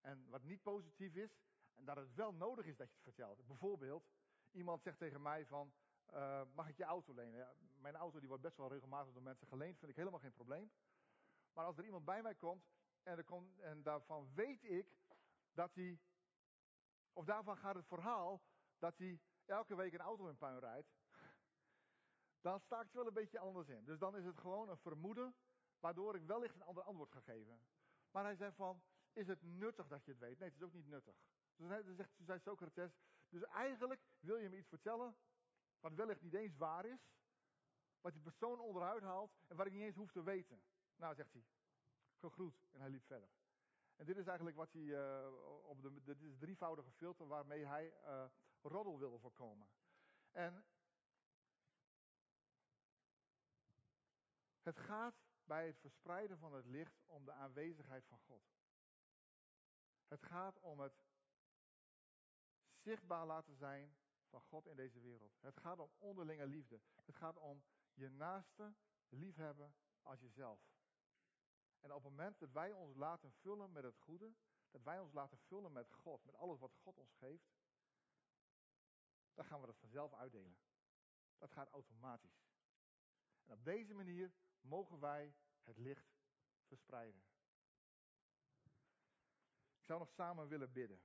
en 0.00 0.28
wat 0.28 0.42
niet 0.42 0.62
positief 0.62 1.14
is. 1.14 1.40
En 1.74 1.84
dat 1.84 1.96
het 1.96 2.14
wel 2.14 2.32
nodig 2.32 2.66
is 2.66 2.76
dat 2.76 2.88
je 2.88 2.94
het 2.94 3.02
vertelt. 3.02 3.46
Bijvoorbeeld, 3.46 4.08
iemand 4.50 4.82
zegt 4.82 4.98
tegen 4.98 5.22
mij 5.22 5.46
van, 5.46 5.72
uh, 6.12 6.42
mag 6.54 6.68
ik 6.68 6.76
je 6.76 6.84
auto 6.84 7.14
lenen? 7.14 7.38
Ja, 7.38 7.52
mijn 7.80 7.96
auto 7.96 8.18
die 8.18 8.28
wordt 8.28 8.42
best 8.42 8.56
wel 8.56 8.68
regelmatig 8.68 9.12
door 9.12 9.22
mensen 9.22 9.46
geleend, 9.46 9.78
vind 9.78 9.90
ik 9.90 9.96
helemaal 9.96 10.20
geen 10.20 10.32
probleem. 10.32 10.70
Maar 11.52 11.64
als 11.64 11.78
er 11.78 11.84
iemand 11.84 12.04
bij 12.04 12.22
mij 12.22 12.34
komt 12.34 12.64
en, 13.02 13.18
er 13.18 13.24
en 13.60 13.82
daarvan 13.82 14.34
weet 14.34 14.64
ik 14.64 14.96
dat 15.52 15.74
hij, 15.74 16.00
of 17.12 17.24
daarvan 17.24 17.56
gaat 17.56 17.74
het 17.74 17.86
verhaal 17.86 18.42
dat 18.78 18.98
hij 18.98 19.20
elke 19.44 19.74
week 19.74 19.92
een 19.92 20.00
auto 20.00 20.28
in 20.28 20.36
puin 20.36 20.58
rijdt, 20.58 20.88
dan 22.40 22.60
sta 22.60 22.76
ik 22.76 22.86
het 22.86 22.94
wel 22.94 23.06
een 23.06 23.12
beetje 23.12 23.38
anders 23.38 23.68
in. 23.68 23.84
Dus 23.84 23.98
dan 23.98 24.16
is 24.16 24.24
het 24.24 24.38
gewoon 24.38 24.68
een 24.68 24.78
vermoeden, 24.78 25.34
waardoor 25.80 26.14
ik 26.14 26.22
wellicht 26.22 26.54
een 26.54 26.62
ander 26.62 26.82
antwoord 26.82 27.12
ga 27.12 27.20
geven. 27.20 27.60
Maar 28.10 28.24
hij 28.24 28.36
zei 28.36 28.52
van, 28.52 28.82
is 29.12 29.26
het 29.26 29.42
nuttig 29.42 29.86
dat 29.86 30.04
je 30.04 30.10
het 30.10 30.20
weet? 30.20 30.38
Nee, 30.38 30.48
het 30.48 30.56
is 30.56 30.64
ook 30.64 30.72
niet 30.72 30.86
nuttig. 30.86 31.16
Dus 31.56 31.68
hij 31.68 31.94
zegt, 31.94 32.10
zei 32.16 32.38
Socrates, 32.38 32.98
dus 33.28 33.42
eigenlijk 33.42 34.00
wil 34.20 34.36
je 34.36 34.48
me 34.48 34.56
iets 34.56 34.68
vertellen, 34.68 35.16
wat 35.80 35.94
wellicht 35.94 36.22
niet 36.22 36.34
eens 36.34 36.56
waar 36.56 36.84
is, 36.84 37.10
wat 38.00 38.12
die 38.12 38.22
persoon 38.22 38.60
onderuit 38.60 39.02
haalt 39.02 39.36
en 39.46 39.56
wat 39.56 39.66
ik 39.66 39.72
niet 39.72 39.82
eens 39.82 39.96
hoef 39.96 40.12
te 40.12 40.22
weten. 40.22 40.62
Nou, 40.96 41.14
zegt 41.14 41.32
hij, 41.32 41.44
gegroet. 42.16 42.62
En 42.70 42.80
hij 42.80 42.90
liep 42.90 43.04
verder. 43.04 43.28
En 43.96 44.06
dit 44.06 44.16
is 44.16 44.26
eigenlijk 44.26 44.56
wat 44.56 44.72
hij, 44.72 44.82
uh, 44.82 45.66
op 45.68 45.82
de, 45.82 46.02
dit 46.02 46.22
is 46.22 46.36
drievoudige 46.38 46.90
filter 46.90 47.26
waarmee 47.26 47.64
hij 47.64 47.94
uh, 48.04 48.24
roddel 48.62 48.98
wilde 48.98 49.18
voorkomen. 49.18 49.68
En 50.30 50.64
het 54.62 54.78
gaat 54.78 55.26
bij 55.44 55.66
het 55.66 55.78
verspreiden 55.78 56.38
van 56.38 56.52
het 56.52 56.66
licht 56.66 57.04
om 57.06 57.24
de 57.24 57.32
aanwezigheid 57.32 58.06
van 58.06 58.18
God. 58.18 58.42
Het 60.08 60.22
gaat 60.22 60.58
om 60.60 60.80
het 60.80 61.02
zichtbaar 62.76 63.26
laten 63.26 63.56
zijn 63.56 63.96
van 64.28 64.40
God 64.40 64.66
in 64.66 64.76
deze 64.76 65.00
wereld. 65.00 65.36
Het 65.40 65.56
gaat 65.56 65.78
om 65.78 65.90
onderlinge 65.98 66.46
liefde. 66.46 66.80
Het 67.04 67.16
gaat 67.16 67.36
om 67.36 67.62
je 67.94 68.08
naaste 68.08 68.74
liefhebben 69.08 69.74
als 70.02 70.20
jezelf. 70.20 70.60
En 71.80 71.92
op 71.92 72.02
het 72.02 72.12
moment 72.12 72.38
dat 72.38 72.52
wij 72.52 72.72
ons 72.72 72.96
laten 72.96 73.32
vullen 73.32 73.72
met 73.72 73.82
het 73.82 73.98
goede, 73.98 74.34
dat 74.70 74.82
wij 74.82 75.00
ons 75.00 75.12
laten 75.12 75.38
vullen 75.38 75.72
met 75.72 75.92
God, 75.92 76.24
met 76.24 76.34
alles 76.34 76.58
wat 76.58 76.74
God 76.74 76.96
ons 76.96 77.14
geeft, 77.14 77.56
dan 79.34 79.44
gaan 79.44 79.60
we 79.60 79.66
dat 79.66 79.78
vanzelf 79.78 80.14
uitdelen. 80.14 80.58
Dat 81.38 81.50
gaat 81.50 81.70
automatisch. 81.70 82.46
En 83.44 83.52
op 83.52 83.64
deze 83.64 83.94
manier 83.94 84.32
mogen 84.60 85.00
wij 85.00 85.34
het 85.62 85.76
licht 85.76 86.16
verspreiden. 86.66 87.22
Ik 89.78 89.84
zou 89.84 89.98
nog 89.98 90.10
samen 90.10 90.48
willen 90.48 90.72
bidden. 90.72 91.00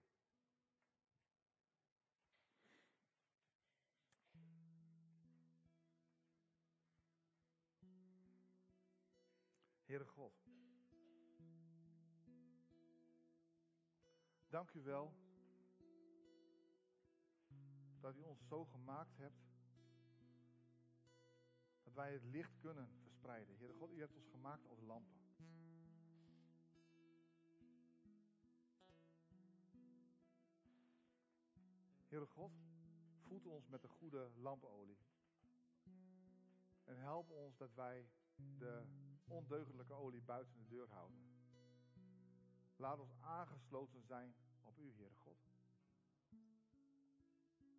Heere 9.94 10.06
God. 10.06 10.34
Dank 14.50 14.72
u 14.72 14.82
wel 14.82 15.14
dat 18.00 18.16
u 18.16 18.22
ons 18.22 18.48
zo 18.48 18.66
gemaakt 18.66 19.18
hebt 19.18 19.44
dat 21.84 21.94
wij 21.94 22.14
het 22.14 22.24
licht 22.24 22.58
kunnen 22.58 22.90
verspreiden. 23.02 23.58
Heere 23.58 23.74
God, 23.74 23.92
u 23.92 24.00
hebt 24.00 24.16
ons 24.16 24.28
gemaakt 24.28 24.68
als 24.68 24.80
lampen. 24.82 25.22
Heere 32.08 32.26
God, 32.26 32.52
voed 33.22 33.46
ons 33.46 33.68
met 33.68 33.82
de 33.82 33.88
goede 33.88 34.32
lampenolie. 34.36 34.98
En 36.84 36.98
help 36.98 37.30
ons 37.30 37.58
dat 37.58 37.74
wij 37.74 38.10
de 38.58 38.86
ondeugdelijke 39.28 39.94
olie 39.94 40.22
buiten 40.22 40.58
de 40.58 40.68
deur 40.68 40.90
houden. 40.90 41.34
Laat 42.76 43.00
ons 43.00 43.14
aangesloten 43.20 44.02
zijn 44.02 44.36
op 44.64 44.78
U, 44.78 44.94
Heere 44.94 45.16
God. 45.16 45.38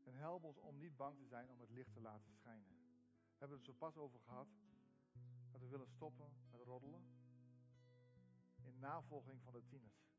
En 0.04 0.14
help 0.14 0.44
ons 0.44 0.58
om 0.58 0.78
niet 0.78 0.96
bang 0.96 1.18
te 1.18 1.26
zijn 1.26 1.48
om 1.48 1.60
het 1.60 1.70
licht 1.70 1.92
te 1.92 2.00
laten 2.00 2.32
schijnen. 2.32 2.72
We 3.04 3.38
hebben 3.38 3.56
het 3.56 3.66
zo 3.66 3.72
pas 3.72 3.96
over 3.96 4.20
gehad 4.20 4.48
dat 5.50 5.60
we 5.60 5.66
willen 5.68 5.88
stoppen 5.88 6.32
met 6.50 6.60
roddelen 6.60 7.04
in 8.62 8.78
navolging 8.78 9.42
van 9.42 9.52
de 9.52 9.64
tieners. 9.64 10.12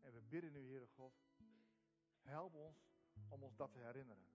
En 0.00 0.12
we 0.12 0.22
bidden 0.28 0.52
nu, 0.52 0.68
Heere 0.68 0.86
God, 0.86 1.12
help 2.22 2.54
ons 2.54 2.92
om 3.28 3.42
ons 3.42 3.56
dat 3.56 3.72
te 3.72 3.78
herinneren. 3.78 4.26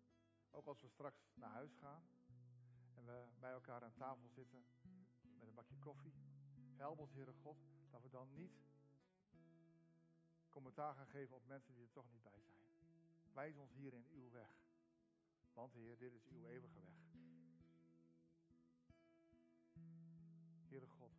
Ook 0.52 0.65
als 0.65 0.82
we 0.82 0.88
straks 0.88 1.32
naar 1.36 1.52
huis 1.52 1.76
gaan 1.76 2.04
en 3.00 3.06
we 3.06 3.28
bij 3.40 3.52
elkaar 3.52 3.84
aan 3.84 3.96
tafel 3.96 4.28
zitten 4.28 4.66
met 5.38 5.48
een 5.48 5.54
bakje 5.54 5.78
koffie. 5.78 6.14
Help 6.76 7.00
ons, 7.00 7.14
Heere 7.14 7.34
God, 7.34 7.58
dat 7.90 8.02
we 8.02 8.10
dan 8.10 8.34
niet 8.34 8.52
commentaar 10.50 10.96
gaan 10.96 11.08
geven 11.08 11.36
op 11.36 11.46
mensen 11.46 11.74
die 11.74 11.84
er 11.84 11.92
toch 11.92 12.10
niet 12.10 12.22
bij 12.22 12.42
zijn. 12.42 12.60
Wijs 13.34 13.58
ons 13.58 13.72
hier 13.74 13.94
in 13.94 14.06
uw 14.12 14.30
weg. 14.32 14.68
Want 15.54 15.74
Heer, 15.74 15.98
dit 15.98 16.14
is 16.14 16.28
uw 16.28 16.46
eeuwige 16.46 16.80
weg. 16.80 16.98
Heere 20.68 20.88
God, 20.88 21.12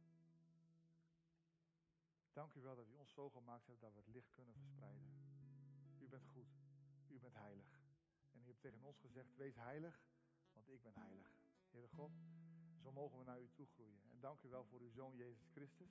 dank 2.33 2.55
u 2.55 2.61
wel 2.61 2.77
dat 2.77 2.89
u 2.89 2.95
ons 2.95 3.13
zo 3.13 3.31
gemaakt 3.31 3.67
hebt 3.67 3.81
dat 3.81 3.93
we 3.93 3.99
het 3.99 4.09
licht 4.09 4.31
kunnen 4.31 4.55
verspreiden. 4.55 5.13
U 5.99 6.09
bent 6.09 6.25
goed, 6.25 6.49
u 7.09 7.19
bent 7.19 7.35
heilig. 7.35 7.81
En 8.33 8.41
u 8.41 8.47
hebt 8.47 8.61
tegen 8.61 8.83
ons 8.83 8.99
gezegd, 8.99 9.37
wees 9.37 9.55
heilig, 9.55 10.03
want 10.53 10.69
ik 10.69 10.83
ben 10.83 10.95
heilig. 10.95 11.41
Heere 11.71 11.89
God, 11.89 12.13
zo 12.83 12.93
mogen 12.93 13.19
we 13.19 13.25
naar 13.25 13.41
u 13.41 13.51
toe 13.55 13.67
groeien. 13.67 14.01
En 14.11 14.21
dank 14.21 14.43
u 14.43 14.49
wel 14.49 14.65
voor 14.65 14.81
uw 14.81 14.91
Zoon 14.91 15.17
Jezus 15.17 15.49
Christus, 15.51 15.91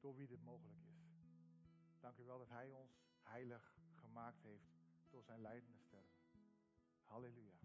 door 0.00 0.14
wie 0.16 0.26
dit 0.26 0.42
mogelijk 0.42 0.78
is. 0.78 1.00
Dank 2.00 2.18
u 2.18 2.24
wel 2.24 2.38
dat 2.38 2.48
Hij 2.48 2.72
ons 2.72 3.02
heilig 3.22 3.74
gemaakt 3.94 4.42
heeft 4.42 4.70
door 5.10 5.22
zijn 5.24 5.40
lijdende 5.40 5.78
sterven. 5.78 6.20
Halleluja. 7.04 7.59